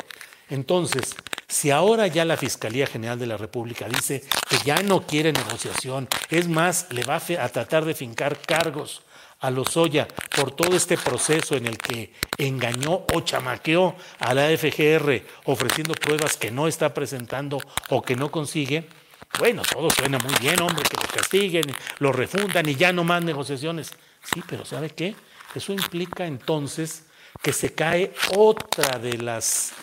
Entonces, 0.49 1.13
si 1.49 1.71
ahora 1.71 2.07
ya 2.07 2.23
la 2.25 2.37
Fiscalía 2.37 2.85
General 2.85 3.17
de 3.17 3.25
la 3.25 3.35
República 3.35 3.87
dice 3.89 4.23
que 4.47 4.57
ya 4.63 4.83
no 4.83 5.05
quiere 5.05 5.33
negociación, 5.33 6.07
es 6.29 6.47
más, 6.47 6.87
le 6.91 7.03
va 7.03 7.15
a 7.15 7.49
tratar 7.49 7.85
de 7.85 7.95
fincar 7.95 8.39
cargos 8.39 9.01
a 9.39 9.49
Lozoya 9.49 10.07
por 10.35 10.51
todo 10.51 10.75
este 10.75 10.97
proceso 10.97 11.55
en 11.55 11.65
el 11.65 11.77
que 11.77 12.13
engañó 12.37 13.05
o 13.13 13.21
chamaqueó 13.21 13.95
a 14.19 14.33
la 14.33 14.55
FGR 14.55 15.23
ofreciendo 15.45 15.93
pruebas 15.95 16.37
que 16.37 16.51
no 16.51 16.67
está 16.67 16.93
presentando 16.93 17.59
o 17.89 18.01
que 18.01 18.15
no 18.15 18.29
consigue, 18.29 18.87
bueno, 19.39 19.61
todo 19.61 19.89
suena 19.89 20.19
muy 20.19 20.33
bien, 20.39 20.61
hombre, 20.61 20.83
que 20.83 20.97
lo 21.01 21.13
castiguen, 21.13 21.65
lo 21.99 22.11
refundan 22.11 22.69
y 22.69 22.75
ya 22.75 22.93
no 22.93 23.03
más 23.03 23.23
negociaciones. 23.23 23.91
Sí, 24.23 24.43
pero 24.47 24.65
¿sabe 24.65 24.89
qué? 24.91 25.15
Eso 25.55 25.73
implica 25.73 26.27
entonces 26.27 27.05
que 27.41 27.53
se 27.53 27.73
cae 27.73 28.13
otra 28.35 28.99
de 28.99 29.17
las 29.17 29.73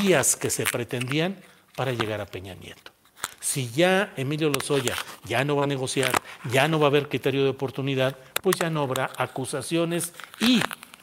vías 0.00 0.36
que 0.36 0.50
se 0.50 0.64
pretendían 0.64 1.36
para 1.76 1.92
llegar 1.92 2.20
a 2.20 2.26
Peña 2.26 2.54
Nieto. 2.54 2.92
Si 3.40 3.70
ya 3.70 4.12
Emilio 4.16 4.48
Lozoya 4.48 4.94
ya 5.24 5.44
no 5.44 5.56
va 5.56 5.64
a 5.64 5.66
negociar, 5.66 6.12
ya 6.50 6.66
no 6.66 6.78
va 6.78 6.86
a 6.86 6.88
haber 6.88 7.08
criterio 7.08 7.44
de 7.44 7.50
oportunidad, 7.50 8.16
pues 8.42 8.56
ya 8.56 8.70
no 8.70 8.82
habrá 8.82 9.10
acusaciones 9.16 10.12
y 10.40 10.62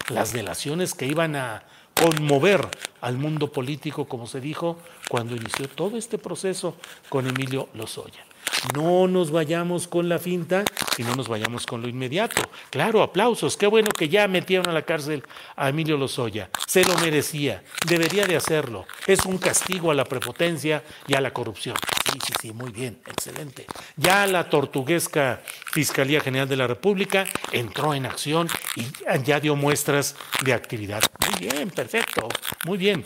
las 0.10 0.34
delaciones 0.34 0.93
que 0.95 1.06
iban 1.06 1.36
a 1.36 1.63
conmover 1.93 2.67
al 3.02 3.17
mundo 3.17 3.52
político, 3.52 4.06
como 4.06 4.26
se 4.28 4.41
dijo, 4.41 4.80
cuando 5.08 5.36
inició 5.36 5.67
todo 5.69 5.97
este 5.97 6.17
proceso 6.17 6.76
con 7.10 7.28
Emilio 7.28 7.69
Lozoya. 7.74 8.26
No 8.74 9.08
nos 9.08 9.32
vayamos 9.32 9.88
con 9.88 10.10
la 10.10 10.19
finta 10.19 10.65
y 10.97 11.04
no 11.04 11.15
nos 11.15 11.27
vayamos 11.27 11.65
con 11.65 11.82
lo 11.82 11.88
inmediato. 11.88 12.41
Claro, 12.69 13.01
aplausos, 13.01 13.58
qué 13.58 13.67
bueno 13.67 13.89
que 13.91 14.10
ya 14.10 14.27
metieron 14.27 14.67
a 14.67 14.73
la 14.73 14.84
cárcel 14.84 15.23
a 15.56 15.69
Emilio 15.69 15.97
Lozoya. 15.97 16.49
Se 16.67 16.84
lo 16.84 16.97
merecía, 16.97 17.63
debería 17.88 18.25
de 18.25 18.36
hacerlo. 18.36 18.86
Es 19.08 19.25
un 19.25 19.38
castigo 19.38 19.91
a 19.91 19.95
la 19.95 20.06
prepotencia 20.06 20.84
y 21.08 21.15
a 21.15 21.21
la 21.21 21.32
corrupción. 21.32 21.75
Sí, 22.12 22.19
sí, 22.25 22.34
sí, 22.41 22.54
muy 22.54 22.71
bien, 22.71 23.01
excelente. 23.08 23.65
Ya 23.95 24.27
la 24.27 24.49
tortuguesca 24.49 25.41
Fiscalía 25.71 26.19
General 26.19 26.47
de 26.47 26.58
la 26.58 26.67
República 26.67 27.25
entró 27.51 27.93
en 27.93 28.06
acción 28.06 28.49
y 28.75 28.86
ya 29.23 29.39
dio 29.39 29.56
muestras 29.56 30.15
de 30.43 30.54
actividad. 30.54 31.01
Muy 31.30 31.47
bien, 31.47 31.69
perfecto, 31.69 32.27
muy 32.65 32.77
bien. 32.77 33.06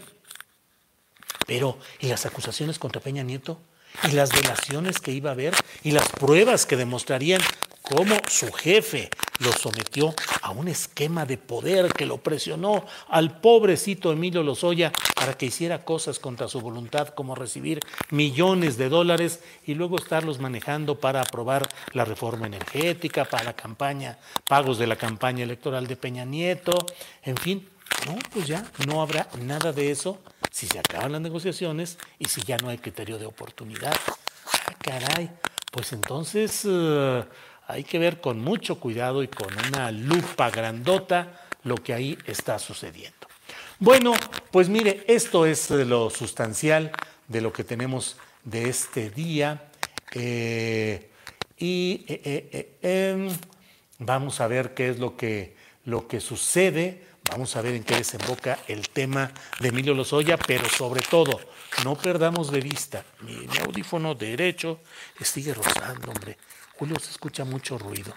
Pero, 1.46 1.78
¿y 2.00 2.08
las 2.08 2.26
acusaciones 2.26 2.80
contra 2.80 3.02
Peña 3.02 3.24
Nieto? 3.24 3.60
y 4.04 4.12
las 4.12 4.30
delaciones 4.30 5.00
que 5.00 5.12
iba 5.12 5.30
a 5.30 5.34
haber 5.34 5.54
y 5.84 5.92
las 5.92 6.10
pruebas 6.10 6.66
que 6.66 6.76
demostrarían 6.76 7.42
cómo 7.90 8.16
su 8.28 8.52
jefe 8.52 9.10
lo 9.40 9.52
sometió 9.52 10.14
a 10.42 10.52
un 10.52 10.68
esquema 10.68 11.26
de 11.26 11.38
poder 11.38 11.92
que 11.94 12.06
lo 12.06 12.18
presionó 12.18 12.86
al 13.10 13.40
pobrecito 13.40 14.12
Emilio 14.12 14.44
Lozoya 14.44 14.92
para 15.14 15.34
que 15.38 15.48
hiciera 15.48 15.84
cosas 15.84 16.20
contra 16.20 16.48
su 16.48 16.62
voluntad 16.62 17.10
como 17.10 17.36
recibir 17.36 17.80
millones 18.12 18.78
de 18.78 18.90
dólares 18.90 19.42
y 19.66 19.74
luego 19.74 19.98
estarlos 19.98 20.40
manejando 20.40 21.00
para 21.00 21.22
aprobar 21.22 21.68
la 21.94 22.06
reforma 22.06 22.48
energética, 22.48 23.26
para 23.26 23.44
la 23.44 23.54
campaña, 23.54 24.18
pagos 24.48 24.78
de 24.78 24.88
la 24.88 24.96
campaña 24.96 25.44
electoral 25.44 25.88
de 25.88 25.96
Peña 25.96 26.26
Nieto, 26.26 26.86
en 27.24 27.38
fin, 27.38 27.68
no, 28.08 28.18
pues 28.32 28.48
ya 28.48 28.66
no 28.88 29.02
habrá 29.02 29.28
nada 29.42 29.72
de 29.72 29.92
eso 29.92 30.20
si 30.52 30.68
se 30.68 30.80
acaban 30.80 31.12
las 31.12 31.22
negociaciones 31.22 31.98
y 32.20 32.26
si 32.26 32.42
ya 32.42 32.58
no 32.58 32.70
hay 32.70 32.78
criterio 32.78 33.18
de 33.18 33.26
oportunidad. 33.26 33.96
Ah, 34.46 34.74
caray, 34.82 35.30
pues 35.72 35.92
entonces 35.92 36.62
eh, 36.66 37.24
hay 37.68 37.84
que 37.84 38.00
ver 38.00 38.22
con 38.22 38.40
mucho 38.40 38.80
cuidado 38.80 39.24
y 39.24 39.28
con 39.28 39.48
una 39.68 39.92
lupa 39.92 40.50
grandota 40.50 41.42
lo 41.64 41.76
que 41.76 41.94
ahí 41.94 42.18
está 42.26 42.60
sucediendo. 42.60 43.28
Bueno, 43.80 44.14
pues 44.52 44.70
mire, 44.70 45.04
esto 45.08 45.46
es 45.46 45.70
lo 45.70 46.10
sustancial 46.10 46.92
de 47.28 47.42
lo 47.42 47.52
que 47.52 47.64
tenemos 47.64 48.18
de 48.44 48.70
este 48.70 49.10
día. 49.10 49.70
Eh, 50.14 51.10
y 51.58 52.06
eh, 52.08 52.78
em, 52.82 53.30
vamos 54.00 54.40
a 54.42 54.48
ver 54.48 54.74
qué 54.74 54.90
es 54.90 55.00
lo 55.00 55.18
que, 55.18 55.56
lo 55.86 56.08
que 56.08 56.20
sucede. 56.22 57.04
Vamos 57.32 57.56
a 57.56 57.62
ver 57.62 57.74
en 57.74 57.84
qué 57.84 57.96
desemboca 57.96 58.60
el 58.68 58.90
tema 58.90 59.32
de 59.60 59.70
Emilio 59.70 59.96
Lozoya, 59.96 60.38
pero 60.38 60.70
sobre 60.70 61.02
todo, 61.02 61.40
no 61.84 61.96
perdamos 61.96 62.52
de 62.52 62.62
vista, 62.62 63.04
mi, 63.22 63.48
audífono 63.66 64.14
derecho 64.14 64.80
sigue 65.22 65.54
rozando, 65.54 66.12
hombre. 66.12 66.38
Julio, 66.78 67.00
se 67.00 67.12
escucha 67.12 67.46
mucho 67.46 67.78
ruido. 67.78 68.14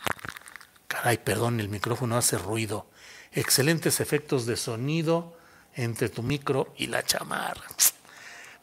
Caray, 0.88 1.18
perdón, 1.18 1.60
el 1.60 1.68
micrófono 1.68 2.16
hace 2.16 2.38
ruido. 2.38 2.86
Excelentes 3.32 4.00
efectos 4.00 4.46
de 4.46 4.56
sonido 4.56 5.36
entre 5.74 6.08
tu 6.08 6.24
micro 6.24 6.74
y 6.76 6.88
la 6.88 7.04
chamarra. 7.04 7.62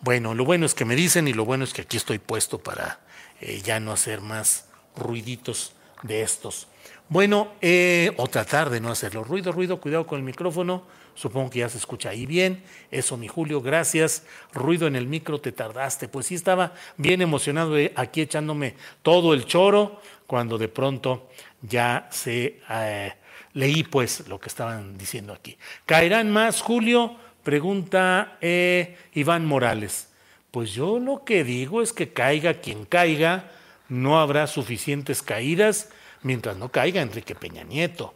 Bueno, 0.02 0.34
lo 0.34 0.44
bueno 0.44 0.66
es 0.66 0.74
que 0.74 0.84
me 0.84 0.98
dicen 0.98 1.30
y 1.30 1.34
lo 1.34 1.46
bueno 1.46 1.64
es 1.64 1.72
que 1.72 1.84
aquí 1.84 1.96
estoy 1.96 2.20
puesto 2.20 2.60
para 2.60 3.00
eh, 3.40 3.62
ya 3.64 3.80
no 3.80 3.94
hacer 3.94 4.20
más 4.20 4.66
ruiditos 4.98 5.74
de 6.04 6.24
estos. 6.24 6.68
Bueno, 7.08 7.54
eh, 7.62 8.14
o 8.18 8.28
tratar 8.28 8.70
de 8.70 8.82
no 8.82 8.92
hacerlo. 8.92 9.24
Ruido, 9.24 9.54
ruido, 9.54 9.80
cuidado 9.80 10.06
con 10.06 10.20
el 10.20 10.26
micrófono. 10.26 10.84
Supongo 11.16 11.50
que 11.50 11.60
ya 11.60 11.70
se 11.70 11.78
escucha 11.78 12.10
ahí 12.10 12.26
bien. 12.26 12.62
Eso, 12.92 13.18
mi 13.18 13.28
Julio, 13.28 13.62
gracias. 13.62 14.24
Ruido 14.54 14.86
en 14.86 14.96
el 14.96 15.08
micro, 15.08 15.40
te 15.40 15.52
tardaste. 15.52 16.08
Pues 16.08 16.28
sí, 16.28 16.36
estaba 16.36 16.74
bien 16.98 17.22
emocionado 17.22 17.76
aquí 17.96 18.22
echándome 18.22 18.76
todo 19.02 19.34
el 19.34 19.46
choro 19.46 20.02
cuando 20.28 20.58
de 20.58 20.68
pronto 20.68 21.30
ya 21.62 22.08
se 22.12 22.60
eh, 22.70 23.14
leí 23.54 23.84
pues 23.84 24.28
lo 24.28 24.40
que 24.40 24.50
estaban 24.50 24.98
diciendo 24.98 25.34
aquí. 25.34 25.58
¿Caerán 25.86 26.32
más, 26.32 26.62
Julio? 26.62 27.16
Pregunta 27.44 28.38
eh, 28.42 28.98
Iván 29.14 29.46
Morales. 29.46 30.10
Pues 30.52 30.74
yo 30.74 31.00
lo 31.00 31.24
que 31.24 31.44
digo 31.44 31.82
es 31.82 31.94
que 31.94 32.12
caiga 32.12 32.56
quien 32.56 32.86
caiga, 32.86 33.52
no 33.88 34.20
habrá 34.20 34.48
suficientes 34.48 35.22
caídas 35.22 35.90
mientras 36.24 36.58
no 36.58 36.70
caiga 36.70 37.02
Enrique 37.02 37.36
Peña 37.36 37.64
Nieto, 37.64 38.14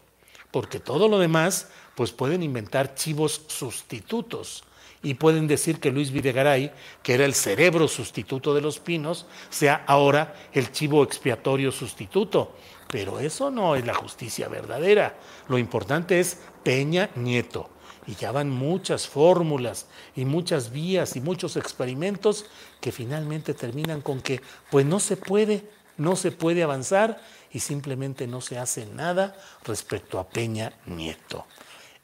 porque 0.52 0.80
todo 0.80 1.08
lo 1.08 1.20
demás 1.20 1.68
pues 1.96 2.12
pueden 2.12 2.44
inventar 2.44 2.96
chivos 2.96 3.42
sustitutos 3.48 4.64
y 5.02 5.14
pueden 5.14 5.48
decir 5.48 5.80
que 5.80 5.92
Luis 5.92 6.12
Videgaray, 6.12 6.72
que 7.04 7.14
era 7.14 7.26
el 7.26 7.34
cerebro 7.34 7.88
sustituto 7.88 8.54
de 8.54 8.62
los 8.62 8.80
pinos, 8.80 9.26
sea 9.50 9.84
ahora 9.88 10.36
el 10.52 10.72
chivo 10.72 11.04
expiatorio 11.04 11.72
sustituto. 11.72 12.54
Pero 12.90 13.20
eso 13.20 13.52
no 13.52 13.76
es 13.76 13.86
la 13.86 13.94
justicia 13.94 14.48
verdadera. 14.48 15.16
Lo 15.48 15.58
importante 15.58 16.20
es 16.20 16.40
Peña 16.64 17.10
Nieto. 17.16 17.70
Y 18.08 18.16
ya 18.16 18.32
van 18.32 18.50
muchas 18.50 19.08
fórmulas 19.08 19.88
y 20.16 20.26
muchas 20.26 20.72
vías 20.72 21.16
y 21.16 21.22
muchos 21.22 21.56
experimentos 21.56 22.46
que 22.82 22.92
finalmente 22.92 23.54
terminan 23.54 24.02
con 24.02 24.20
que 24.20 24.42
pues 24.72 24.86
no 24.86 25.00
se 25.00 25.16
puede, 25.16 25.70
no 25.98 26.16
se 26.16 26.32
puede 26.32 26.64
avanzar 26.64 27.22
y 27.52 27.60
simplemente 27.60 28.28
no 28.28 28.42
se 28.42 28.58
hace 28.58 28.86
nada 28.86 29.36
respecto 29.64 30.20
a 30.20 30.28
Peña 30.28 30.74
Nieto. 30.86 31.46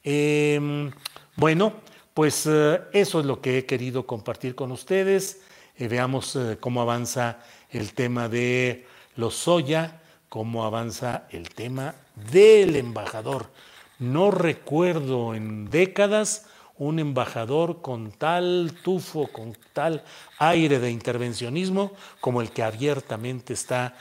Em, 0.04 0.92
bueno, 1.36 1.74
pues 2.14 2.46
eh, 2.48 2.82
eso 2.94 3.20
es 3.20 3.26
lo 3.26 3.42
que 3.42 3.58
he 3.58 3.66
querido 3.66 4.06
compartir 4.06 4.56
con 4.56 4.72
ustedes. 4.72 5.42
Eh, 5.78 5.88
veamos 5.88 6.36
eh, 6.36 6.58
cómo 6.60 6.82
avanza 6.82 7.40
el 7.70 7.94
tema 7.94 8.30
de 8.30 8.86
los 9.16 9.36
soya, 9.36 10.02
cómo 10.30 10.66
avanza 10.66 11.28
el 11.32 11.50
tema 11.50 11.96
del 12.32 12.76
embajador. 12.76 13.48
No 14.00 14.32
recuerdo 14.32 15.36
en 15.36 15.70
décadas 15.70 16.48
un 16.78 17.00
embajador 17.00 17.82
con 17.82 18.12
tal 18.12 18.78
tufo, 18.84 19.28
con 19.28 19.58
tal 19.74 20.04
aire 20.40 20.80
de 20.80 20.92
intervencionismo 20.92 21.94
como 22.20 22.42
el 22.42 22.52
que 22.52 22.64
abiertamente 22.64 23.54
está 23.54 23.96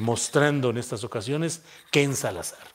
mostrando 0.00 0.70
en 0.70 0.78
estas 0.78 1.04
ocasiones 1.04 1.62
Ken 1.90 2.14
Salazar 2.14 2.70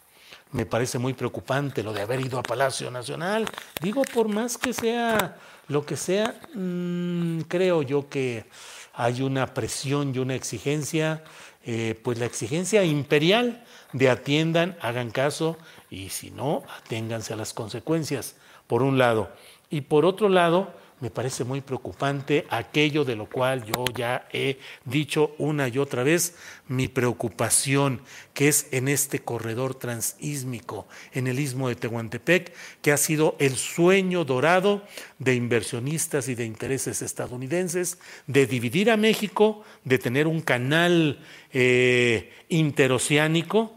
me 0.55 0.65
parece 0.65 0.97
muy 0.99 1.13
preocupante 1.13 1.83
lo 1.83 1.91
de 1.91 2.01
haber 2.01 2.21
ido 2.21 2.39
a 2.39 2.43
Palacio 2.43 2.89
Nacional. 2.89 3.45
Digo, 3.81 4.03
por 4.03 4.29
más 4.29 4.57
que 4.57 4.71
sea 4.71 5.37
lo 5.67 5.85
que 5.85 5.97
sea, 5.97 6.39
mm, 6.53 7.41
creo 7.41 7.81
yo 7.81 8.07
que 8.07 8.45
hay 8.93 9.21
una 9.21 9.53
presión 9.53 10.15
y 10.15 10.19
una 10.19 10.35
exigencia, 10.35 11.23
eh, 11.65 11.99
pues 12.01 12.19
la 12.19 12.25
exigencia 12.25 12.85
imperial 12.85 13.65
de 13.91 14.09
atiendan, 14.09 14.77
hagan 14.79 15.11
caso 15.11 15.57
y 15.89 16.09
si 16.09 16.31
no, 16.31 16.63
aténganse 16.83 17.33
a 17.33 17.35
las 17.35 17.53
consecuencias, 17.53 18.35
por 18.67 18.83
un 18.83 18.97
lado. 18.97 19.31
Y 19.69 19.81
por 19.81 20.05
otro 20.05 20.29
lado, 20.29 20.73
me 21.01 21.09
parece 21.09 21.43
muy 21.43 21.59
preocupante 21.59 22.45
aquello 22.49 23.03
de 23.03 23.15
lo 23.15 23.25
cual 23.27 23.65
yo 23.65 23.83
ya 23.93 24.27
he 24.31 24.59
dicho 24.85 25.35
una 25.37 25.67
y 25.67 25.77
otra 25.77 26.03
vez, 26.03 26.35
mi 26.67 26.87
preocupación, 26.87 28.01
que 28.33 28.47
es 28.47 28.67
en 28.71 28.87
este 28.87 29.19
corredor 29.19 29.75
transísmico, 29.75 30.87
en 31.11 31.27
el 31.27 31.39
istmo 31.39 31.67
de 31.67 31.75
Tehuantepec, 31.75 32.53
que 32.81 32.93
ha 32.93 32.97
sido 32.97 33.35
el 33.39 33.57
sueño 33.57 34.23
dorado 34.23 34.83
de 35.19 35.35
inversionistas 35.35 36.29
y 36.29 36.35
de 36.35 36.45
intereses 36.45 37.01
estadounidenses, 37.01 37.99
de 38.25 38.47
dividir 38.47 38.89
a 38.89 38.97
México, 38.97 39.63
de 39.83 39.99
tener 39.99 40.27
un 40.27 40.41
canal 40.41 41.19
eh, 41.51 42.31
interoceánico, 42.47 43.75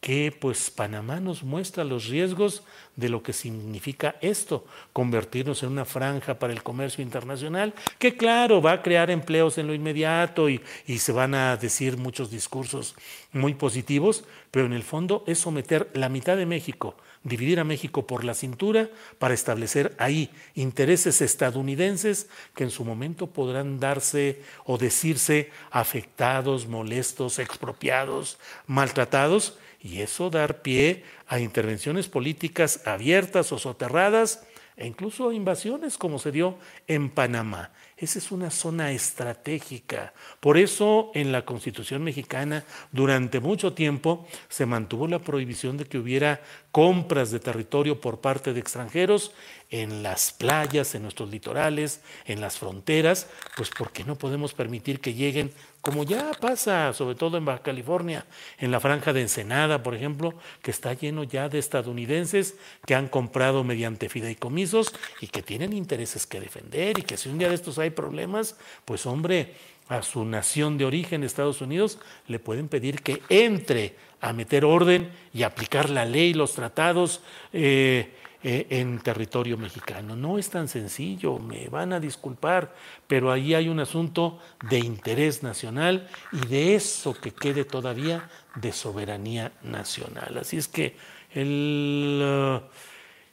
que 0.00 0.36
pues 0.38 0.70
Panamá 0.70 1.20
nos 1.20 1.42
muestra 1.42 1.84
los 1.84 2.06
riesgos 2.08 2.64
de 2.96 3.10
lo 3.10 3.22
que 3.22 3.32
significa 3.32 4.16
esto, 4.20 4.64
convertirnos 4.92 5.62
en 5.62 5.70
una 5.70 5.84
franja 5.84 6.38
para 6.38 6.52
el 6.52 6.62
comercio 6.62 7.02
internacional, 7.02 7.74
que 7.98 8.16
claro, 8.16 8.62
va 8.62 8.72
a 8.72 8.82
crear 8.82 9.10
empleos 9.10 9.58
en 9.58 9.66
lo 9.66 9.74
inmediato 9.74 10.48
y, 10.48 10.62
y, 10.86 10.98
se 10.98 11.12
van 11.12 11.34
a 11.34 11.56
decir 11.56 11.98
muchos 11.98 12.30
discursos 12.30 12.94
muy 13.32 13.54
positivos, 13.54 14.24
pero 14.50 14.66
en 14.66 14.72
el 14.72 14.82
fondo 14.82 15.24
es 15.26 15.38
someter 15.38 15.90
la 15.92 16.08
mitad 16.08 16.36
de 16.36 16.46
México, 16.46 16.96
dividir 17.22 17.60
a 17.60 17.64
México 17.64 18.06
por 18.06 18.24
la 18.24 18.34
cintura 18.34 18.88
para 19.18 19.34
establecer 19.34 19.94
ahí 19.98 20.30
intereses 20.54 21.20
estadounidenses 21.20 22.28
que 22.54 22.64
en 22.64 22.70
su 22.70 22.84
momento 22.84 23.26
podrán 23.26 23.80
darse 23.80 24.40
o 24.64 24.78
decirse 24.78 25.50
afectados, 25.70 26.66
molestos, 26.66 27.38
expropiados, 27.38 28.38
maltratados, 28.66 29.58
y 29.80 30.00
eso 30.00 30.30
dar 30.30 30.62
pie 30.62 31.04
a 31.26 31.38
intervenciones 31.40 32.08
políticas 32.08 32.86
abiertas 32.86 33.52
o 33.52 33.58
soterradas 33.58 34.46
e 34.76 34.86
incluso 34.86 35.32
invasiones 35.32 35.96
como 35.98 36.18
se 36.18 36.32
dio 36.32 36.58
en 36.86 37.10
Panamá. 37.10 37.72
Esa 37.98 38.18
es 38.18 38.30
una 38.30 38.50
zona 38.50 38.92
estratégica. 38.92 40.12
Por 40.40 40.58
eso 40.58 41.10
en 41.14 41.32
la 41.32 41.46
Constitución 41.46 42.04
mexicana 42.04 42.64
durante 42.92 43.40
mucho 43.40 43.72
tiempo 43.72 44.26
se 44.50 44.66
mantuvo 44.66 45.08
la 45.08 45.20
prohibición 45.20 45.78
de 45.78 45.86
que 45.86 45.96
hubiera 45.96 46.42
compras 46.72 47.30
de 47.30 47.40
territorio 47.40 47.98
por 47.98 48.20
parte 48.20 48.52
de 48.52 48.60
extranjeros 48.60 49.32
en 49.70 50.02
las 50.02 50.30
playas, 50.32 50.94
en 50.94 51.02
nuestros 51.02 51.30
litorales, 51.30 52.02
en 52.26 52.42
las 52.42 52.58
fronteras, 52.58 53.28
pues 53.56 53.70
porque 53.70 54.04
no 54.04 54.16
podemos 54.16 54.52
permitir 54.52 55.00
que 55.00 55.14
lleguen, 55.14 55.52
como 55.80 56.04
ya 56.04 56.32
pasa, 56.32 56.92
sobre 56.92 57.14
todo 57.14 57.38
en 57.38 57.44
Baja 57.44 57.62
California, 57.62 58.26
en 58.58 58.70
la 58.70 58.80
franja 58.80 59.12
de 59.12 59.22
Ensenada, 59.22 59.82
por 59.82 59.94
ejemplo, 59.94 60.34
que 60.62 60.70
está 60.70 60.92
lleno 60.92 61.24
ya 61.24 61.48
de 61.48 61.58
estadounidenses 61.58 62.56
que 62.84 62.94
han 62.94 63.08
comprado 63.08 63.64
mediante 63.64 64.08
fideicomisos 64.08 64.92
y 65.20 65.28
que 65.28 65.42
tienen 65.42 65.72
intereses 65.72 66.26
que 66.26 66.40
defender 66.40 66.98
y 66.98 67.02
que 67.02 67.16
si 67.16 67.28
un 67.28 67.38
día 67.38 67.48
de 67.48 67.54
estos 67.54 67.78
hay 67.78 67.85
problemas, 67.90 68.56
pues 68.84 69.06
hombre, 69.06 69.54
a 69.88 70.02
su 70.02 70.24
nación 70.24 70.78
de 70.78 70.84
origen, 70.84 71.22
Estados 71.22 71.60
Unidos, 71.60 71.98
le 72.26 72.38
pueden 72.38 72.68
pedir 72.68 73.02
que 73.02 73.22
entre 73.28 73.94
a 74.20 74.32
meter 74.32 74.64
orden 74.64 75.10
y 75.32 75.42
aplicar 75.42 75.90
la 75.90 76.04
ley, 76.04 76.34
los 76.34 76.54
tratados 76.54 77.20
eh, 77.52 78.10
eh, 78.42 78.66
en 78.70 78.98
territorio 78.98 79.56
mexicano. 79.56 80.16
No 80.16 80.38
es 80.38 80.50
tan 80.50 80.68
sencillo, 80.68 81.38
me 81.38 81.68
van 81.68 81.92
a 81.92 82.00
disculpar, 82.00 82.74
pero 83.06 83.30
ahí 83.30 83.54
hay 83.54 83.68
un 83.68 83.80
asunto 83.80 84.38
de 84.68 84.78
interés 84.78 85.42
nacional 85.42 86.08
y 86.32 86.46
de 86.46 86.74
eso 86.74 87.14
que 87.14 87.30
quede 87.30 87.64
todavía 87.64 88.28
de 88.56 88.72
soberanía 88.72 89.52
nacional. 89.62 90.38
Así 90.38 90.56
es 90.56 90.68
que 90.68 90.96
el, 91.32 92.20
uh, 92.22 92.60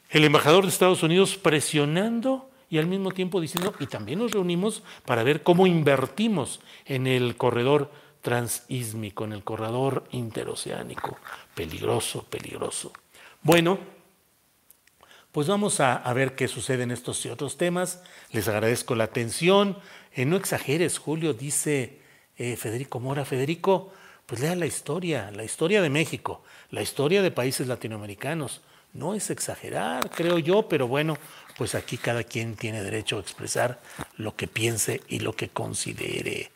el 0.10 0.24
embajador 0.24 0.64
de 0.64 0.70
Estados 0.70 1.04
Unidos 1.04 1.36
presionando 1.38 2.50
y 2.74 2.80
al 2.80 2.88
mismo 2.88 3.12
tiempo 3.12 3.40
diciendo, 3.40 3.76
y 3.80 3.86
también 3.86 4.18
nos 4.18 4.32
reunimos 4.32 4.82
para 5.06 5.22
ver 5.22 5.44
cómo 5.44 5.68
invertimos 5.68 6.60
en 6.88 7.06
el 7.06 7.38
corredor 7.38 7.92
transísmico, 8.24 9.26
en 9.26 9.34
el 9.34 9.44
corredor 9.44 10.06
interoceánico. 10.10 11.20
Peligroso, 11.54 12.24
peligroso. 12.24 12.92
Bueno, 13.44 13.78
pues 15.32 15.46
vamos 15.46 15.82
a, 15.82 16.12
ver 16.14 16.34
qué 16.34 16.48
sucede 16.48 16.82
en 16.82 16.90
estos 16.90 17.24
y 17.28 17.30
otros 17.30 17.58
temas. 17.58 18.02
Les 18.32 18.48
agradezco 18.48 18.96
la 18.96 19.04
atención. 19.04 19.78
Eh, 20.12 20.26
no 20.26 20.36
exageres, 20.36 20.98
Julio, 20.98 21.36
dice 21.36 22.00
eh, 22.38 22.56
Federico 22.56 23.00
Mora. 23.00 23.24
Federico, 23.24 23.94
pues 24.26 24.42
lea 24.42 24.56
la 24.56 24.66
historia, 24.66 25.30
la 25.30 25.44
historia 25.44 25.84
de 25.84 25.92
México, 25.92 26.42
la 26.72 26.82
historia 26.82 27.22
de 27.22 27.30
países 27.30 27.68
latinoamericanos. 27.68 28.62
No 28.94 29.16
es 29.16 29.32
exagerar, 29.32 30.12
creo 30.12 30.38
yo, 30.38 30.68
pero 30.68 30.88
bueno, 30.88 31.18
pues 31.58 31.74
aquí 31.74 31.98
cada 31.98 32.24
quien 32.24 32.56
tiene 32.56 32.84
derecho 32.84 33.18
a 33.18 33.22
expresar 33.22 33.82
lo 34.18 34.36
que 34.36 34.48
piense 34.48 35.02
y 35.08 35.20
lo 35.20 35.34
que 35.34 35.50
considere. 35.50 36.52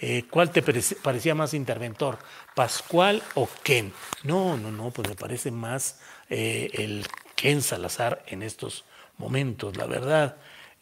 Eh, 0.00 0.24
¿Cuál 0.30 0.50
te 0.50 0.62
parecía 0.62 1.34
más 1.34 1.52
interventor? 1.52 2.18
¿Pascual 2.54 3.22
o 3.34 3.48
Ken? 3.62 3.92
No, 4.22 4.56
no, 4.56 4.70
no, 4.70 4.90
pues 4.90 5.08
me 5.08 5.14
parece 5.14 5.50
más 5.50 6.00
eh, 6.30 6.70
el 6.74 7.06
Ken 7.34 7.60
Salazar 7.60 8.24
en 8.28 8.42
estos 8.42 8.84
momentos, 9.18 9.76
la 9.76 9.86
verdad. 9.86 10.36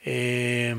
Eh, 0.05 0.77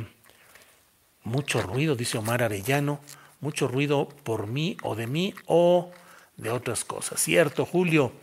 mucho 1.24 1.62
ruido, 1.62 1.96
dice 1.96 2.18
Omar 2.18 2.44
Arellano, 2.44 3.02
mucho 3.42 3.68
ruido 3.68 4.08
por 4.08 4.48
mí 4.48 4.78
o 4.84 4.96
de 4.96 5.08
mí 5.08 5.34
o 5.48 5.92
de 6.38 6.52
otras 6.52 6.86
cosas. 6.86 7.20
Cierto, 7.20 7.66
Julio. 7.66 8.14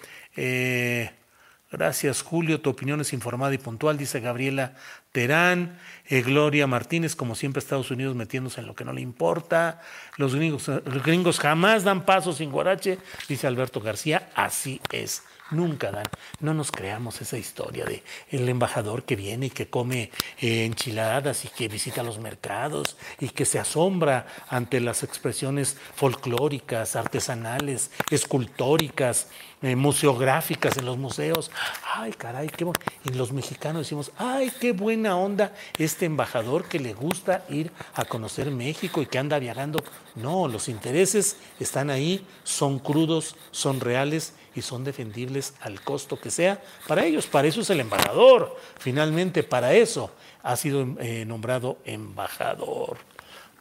Gracias, 1.77 2.23
Julio. 2.23 2.63
Tu 2.63 2.71
opinión 2.71 3.03
es 3.03 3.13
informada 3.13 3.53
y 3.53 3.59
puntual, 3.59 3.99
dice 3.99 4.21
Gabriela 4.21 4.73
Terán. 5.13 5.79
Eh, 6.07 6.23
Gloria 6.23 6.67
Martínez, 6.67 7.15
como 7.15 7.35
siempre, 7.35 7.59
Estados 7.59 7.91
Unidos 7.91 8.17
metiéndose 8.17 8.63
en 8.63 8.67
lo 8.67 8.75
que 8.75 8.87
no 8.87 8.95
le 8.95 9.03
importa. 9.03 9.83
Los 10.17 10.35
gringos, 10.35 10.69
los 10.69 11.03
gringos 11.03 11.39
jamás 11.39 11.85
dan 11.85 12.07
paso 12.07 12.33
sin 12.33 12.51
guarache, 12.51 12.99
dice 13.29 13.47
Alberto 13.47 13.83
García. 13.83 14.31
Así 14.35 14.81
es 14.91 15.23
nunca 15.51 15.91
dan. 15.91 16.07
No 16.41 16.55
nos 16.55 16.73
creamos 16.73 17.21
esa 17.21 17.39
historia 17.39 17.85
de 17.85 18.03
el 18.31 18.49
embajador 18.49 19.05
que 19.05 19.17
viene 19.17 19.47
y 19.47 19.51
que 19.51 19.69
come 19.69 20.11
eh, 20.41 20.65
enchiladas 20.65 21.45
y 21.45 21.49
que 21.49 21.69
visita 21.69 22.03
los 22.03 22.19
mercados 22.19 22.97
y 23.21 23.29
que 23.29 23.45
se 23.45 23.59
asombra 23.59 24.27
ante 24.49 24.81
las 24.81 25.03
expresiones 25.03 25.77
folclóricas, 25.95 26.97
artesanales, 26.97 27.91
escultóricas, 28.11 29.29
eh, 29.63 29.75
museográficas 29.75 30.77
en 30.77 30.85
los 30.85 30.99
museos. 30.99 31.51
Ay, 31.95 32.13
caray, 32.13 32.49
qué 32.49 32.65
bueno. 32.65 32.79
Y 33.05 33.11
los 33.11 33.33
mexicanos 33.33 33.83
decimos, 33.83 34.13
ay, 34.19 34.53
qué 34.61 34.73
buena 34.73 35.17
onda 35.17 35.55
este 35.79 36.05
embajador 36.05 36.69
que 36.69 36.79
le 36.79 36.93
gusta 36.93 37.45
ir 37.49 37.73
a 37.95 38.05
conocer 38.05 38.51
México 38.51 39.01
y 39.01 39.07
que 39.07 39.19
anda 39.19 39.39
viajando. 39.39 39.83
No, 40.15 40.47
los 40.47 40.69
intereses 40.69 41.37
están 41.59 41.89
ahí, 41.89 42.27
son 42.45 42.79
crudos, 42.79 43.35
son 43.51 43.81
reales 43.81 44.35
y 44.55 44.63
son 44.63 44.85
defendibles 44.85 45.55
al 45.61 45.81
costo 45.81 46.21
que 46.21 46.31
sea 46.31 46.63
para 46.87 47.05
ellos. 47.05 47.27
Para 47.27 47.49
eso 47.49 47.63
es 47.63 47.71
el 47.71 47.81
embajador. 47.81 48.57
Finalmente, 48.79 49.43
para 49.43 49.73
eso 49.73 50.11
ha 50.43 50.57
sido 50.57 50.87
eh, 50.99 51.25
nombrado 51.27 51.79
embajador. 51.85 52.99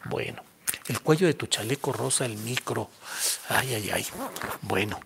Bueno, 0.06 0.44
el 0.88 1.00
cuello 1.02 1.26
de 1.28 1.34
tu 1.34 1.48
chaleco 1.48 1.94
rosa, 1.94 2.26
el 2.26 2.38
micro. 2.38 2.90
Ay, 3.50 3.74
ay, 3.76 3.90
ay. 3.94 4.06
Bueno, 4.62 5.00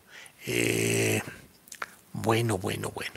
eh, 0.45 1.21
bueno, 2.13 2.57
bueno, 2.57 2.91
bueno. 2.93 3.13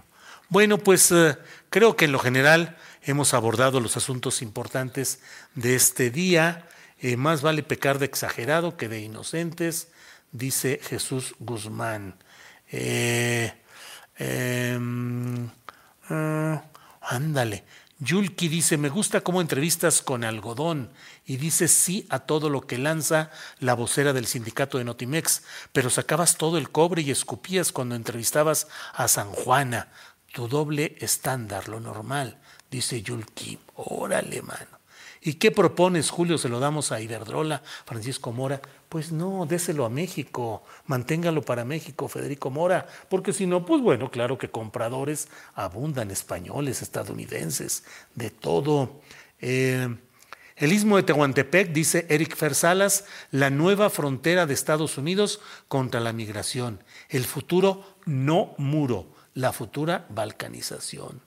Bueno, 0.48 0.78
pues 0.78 1.10
eh, 1.12 1.36
creo 1.70 1.96
que 1.96 2.04
en 2.06 2.12
lo 2.12 2.18
general 2.18 2.76
hemos 3.02 3.34
abordado 3.34 3.80
los 3.80 3.96
asuntos 3.96 4.42
importantes 4.42 5.20
de 5.54 5.74
este 5.74 6.10
día. 6.10 6.68
Eh, 7.00 7.16
más 7.16 7.42
vale 7.42 7.62
pecar 7.62 7.98
de 7.98 8.06
exagerado 8.06 8.76
que 8.76 8.88
de 8.88 9.00
inocentes, 9.00 9.88
dice 10.30 10.80
Jesús 10.82 11.34
Guzmán. 11.38 12.16
Em, 14.18 15.50
ah, 16.08 16.62
ándale. 17.00 17.64
Yulki 17.98 18.48
dice, 18.48 18.76
me 18.78 18.88
gusta 18.88 19.20
cómo 19.20 19.40
entrevistas 19.40 20.02
con 20.02 20.24
algodón 20.24 20.90
y 21.24 21.36
dices 21.36 21.70
sí 21.70 22.06
a 22.08 22.20
todo 22.20 22.50
lo 22.50 22.62
que 22.66 22.78
lanza 22.78 23.30
la 23.58 23.74
vocera 23.74 24.12
del 24.12 24.26
sindicato 24.26 24.78
de 24.78 24.84
Notimex, 24.84 25.42
pero 25.72 25.90
sacabas 25.90 26.36
todo 26.36 26.58
el 26.58 26.70
cobre 26.70 27.02
y 27.02 27.10
escupías 27.10 27.72
cuando 27.72 27.94
entrevistabas 27.94 28.68
a 28.94 29.08
San 29.08 29.30
Juana 29.30 29.88
tu 30.32 30.48
doble 30.48 30.96
estándar, 30.98 31.68
lo 31.68 31.78
normal, 31.78 32.38
dice 32.70 33.02
Yulki. 33.02 33.58
Órale, 33.74 34.42
mano. 34.42 34.82
¿Y 35.24 35.34
qué 35.34 35.52
propones, 35.52 36.10
Julio? 36.10 36.36
¿Se 36.36 36.48
lo 36.48 36.58
damos 36.58 36.90
a 36.90 37.00
Iberdrola, 37.00 37.62
Francisco 37.84 38.32
Mora? 38.32 38.60
Pues 38.88 39.12
no, 39.12 39.46
déselo 39.46 39.84
a 39.84 39.88
México, 39.88 40.64
manténgalo 40.86 41.42
para 41.42 41.64
México, 41.64 42.08
Federico 42.08 42.50
Mora, 42.50 42.88
porque 43.08 43.32
si 43.32 43.46
no, 43.46 43.64
pues 43.64 43.80
bueno, 43.80 44.10
claro 44.10 44.36
que 44.36 44.50
compradores 44.50 45.28
abundan, 45.54 46.10
españoles, 46.10 46.82
estadounidenses, 46.82 47.84
de 48.16 48.30
todo. 48.30 49.00
Eh, 49.40 49.96
el 50.56 50.72
istmo 50.72 50.96
de 50.96 51.02
Tehuantepec, 51.02 51.72
dice 51.72 52.06
Eric 52.08 52.36
Fersalas, 52.36 53.04
la 53.30 53.50
nueva 53.50 53.90
frontera 53.90 54.46
de 54.46 54.54
Estados 54.54 54.98
Unidos 54.98 55.40
contra 55.68 56.00
la 56.00 56.12
migración. 56.12 56.82
El 57.08 57.24
futuro 57.24 57.96
no 58.04 58.54
muro 58.58 59.06
la 59.34 59.52
futura 59.52 60.06
balcanización. 60.10 61.20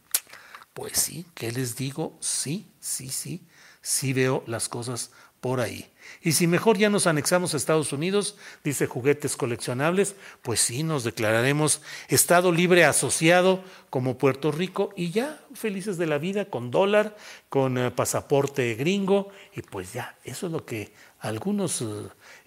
Pues 0.74 1.00
sí, 1.00 1.26
¿qué 1.34 1.52
les 1.52 1.76
digo? 1.76 2.18
Sí, 2.20 2.68
sí, 2.80 3.10
sí, 3.10 3.42
sí 3.82 4.14
veo 4.14 4.44
las 4.46 4.70
cosas 4.70 5.12
por 5.46 5.62
ahí. 5.62 5.92
Y 6.24 6.32
si 6.32 6.48
mejor 6.48 6.76
ya 6.76 6.90
nos 6.90 7.06
anexamos 7.06 7.54
a 7.54 7.58
Estados 7.58 7.94
Unidos, 7.94 8.36
dice 8.64 8.88
juguetes 8.88 9.38
coleccionables, 9.38 10.16
pues 10.42 10.60
sí, 10.60 10.82
nos 10.82 11.04
declararemos 11.04 11.84
Estado 12.08 12.52
libre 12.52 12.84
asociado 12.84 13.64
como 13.92 14.18
Puerto 14.18 14.52
Rico 14.52 14.92
y 14.96 15.12
ya 15.12 15.40
felices 15.54 16.00
de 16.00 16.08
la 16.08 16.18
vida 16.18 16.46
con 16.46 16.72
dólar, 16.72 17.16
con 17.48 17.78
eh, 17.78 17.92
pasaporte 17.92 18.74
gringo 18.74 19.30
y 19.56 19.62
pues 19.62 19.94
ya, 19.94 20.18
eso 20.24 20.48
es 20.48 20.52
lo 20.52 20.66
que 20.66 20.92
algunos 21.20 21.80
eh, 21.84 21.86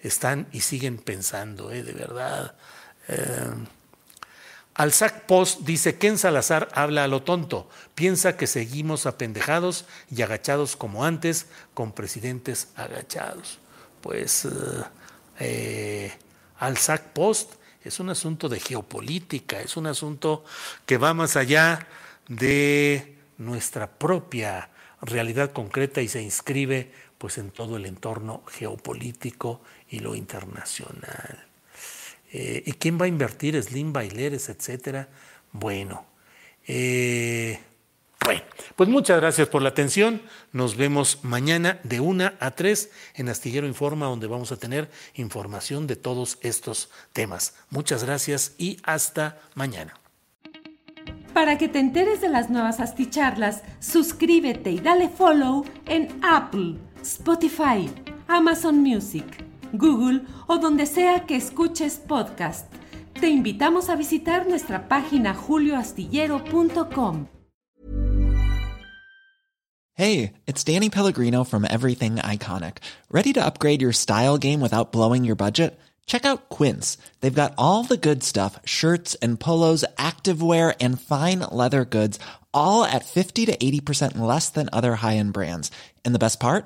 están 0.01 0.49
y 0.51 0.59
siguen 0.59 0.97
pensando, 0.97 1.71
¿eh? 1.71 1.83
de 1.83 1.93
verdad. 1.93 2.57
Alzac 4.79 5.25
Post 5.25 5.63
dice, 5.63 5.97
Ken 5.97 6.17
Salazar 6.17 6.69
habla 6.71 7.03
a 7.03 7.09
lo 7.09 7.21
tonto, 7.21 7.67
piensa 7.95 8.37
que 8.37 8.47
seguimos 8.47 9.05
apendejados 9.05 9.83
y 10.09 10.21
agachados 10.21 10.77
como 10.77 11.03
antes, 11.03 11.47
con 11.73 11.91
presidentes 11.91 12.69
agachados. 12.77 13.59
Pues 13.99 14.45
eh, 14.45 14.49
eh 15.41 16.13
Alzac 16.59 17.11
Post 17.11 17.55
es 17.83 17.99
un 17.99 18.09
asunto 18.09 18.47
de 18.47 18.61
geopolítica, 18.61 19.59
es 19.59 19.75
un 19.75 19.85
asunto 19.85 20.45
que 20.85 20.97
va 20.97 21.13
más 21.13 21.35
allá 21.35 21.85
de 22.29 23.17
nuestra 23.37 23.91
propia 23.91 24.69
realidad 25.01 25.51
concreta 25.51 26.01
y 26.01 26.07
se 26.07 26.21
inscribe 26.21 26.93
pues 27.17 27.37
en 27.37 27.51
todo 27.51 27.75
el 27.75 27.85
entorno 27.85 28.43
geopolítico 28.47 29.59
y 29.89 29.99
lo 29.99 30.15
internacional. 30.15 31.48
Eh, 32.31 32.63
¿Y 32.65 32.73
quién 32.73 32.99
va 32.99 33.05
a 33.05 33.07
invertir? 33.07 33.61
Slim 33.61 33.93
Baileres, 33.93 34.49
etcétera. 34.49 35.09
Bueno, 35.51 36.05
eh, 36.67 37.59
bueno, 38.23 38.41
pues 38.75 38.89
muchas 38.89 39.19
gracias 39.19 39.47
por 39.47 39.61
la 39.61 39.69
atención. 39.69 40.21
Nos 40.51 40.77
vemos 40.77 41.23
mañana 41.23 41.79
de 41.83 41.99
una 41.99 42.35
a 42.39 42.51
tres 42.51 42.91
en 43.15 43.29
Astillero 43.29 43.65
Informa, 43.65 44.05
donde 44.05 44.27
vamos 44.27 44.51
a 44.51 44.57
tener 44.57 44.89
información 45.15 45.87
de 45.87 45.95
todos 45.95 46.37
estos 46.41 46.91
temas. 47.13 47.55
Muchas 47.69 48.03
gracias 48.03 48.53
y 48.57 48.77
hasta 48.83 49.39
mañana. 49.55 49.95
Para 51.33 51.57
que 51.57 51.69
te 51.69 51.79
enteres 51.79 52.21
de 52.21 52.29
las 52.29 52.49
nuevas 52.49 52.79
asticharlas, 52.79 53.63
suscríbete 53.79 54.71
y 54.71 54.79
dale 54.79 55.09
follow 55.09 55.65
en 55.85 56.19
Apple, 56.21 56.75
Spotify, 57.01 57.89
Amazon 58.27 58.79
Music. 58.81 59.48
Google 59.73 60.25
o 60.47 60.57
donde 60.57 60.85
sea 60.85 61.25
que 61.25 61.35
escuches 61.35 61.97
podcast. 61.97 62.65
Te 63.19 63.29
invitamos 63.29 63.89
a 63.89 63.95
visitar 63.95 64.47
nuestra 64.47 64.87
página 64.87 65.33
julioastillero.com. 65.33 67.27
Hey, 69.99 70.33
it's 70.47 70.63
Danny 70.63 70.89
Pellegrino 70.89 71.43
from 71.43 71.65
Everything 71.65 72.15
Iconic. 72.15 72.77
Ready 73.11 73.33
to 73.33 73.45
upgrade 73.45 73.81
your 73.81 73.91
style 73.91 74.37
game 74.37 74.61
without 74.61 74.93
blowing 74.93 75.25
your 75.25 75.35
budget? 75.35 75.77
Check 76.05 76.25
out 76.25 76.47
Quince. 76.47 76.97
They've 77.19 77.41
got 77.41 77.53
all 77.57 77.83
the 77.83 77.97
good 77.97 78.23
stuff 78.23 78.57
shirts 78.63 79.15
and 79.21 79.37
polos, 79.37 79.83
activewear, 79.97 80.73
and 80.79 81.01
fine 81.01 81.39
leather 81.51 81.83
goods, 81.83 82.17
all 82.53 82.85
at 82.85 83.03
50 83.03 83.45
to 83.47 83.57
80% 83.57 84.17
less 84.17 84.49
than 84.49 84.69
other 84.71 84.95
high 84.95 85.17
end 85.17 85.33
brands. 85.33 85.69
And 86.05 86.15
the 86.15 86.25
best 86.25 86.39
part? 86.39 86.65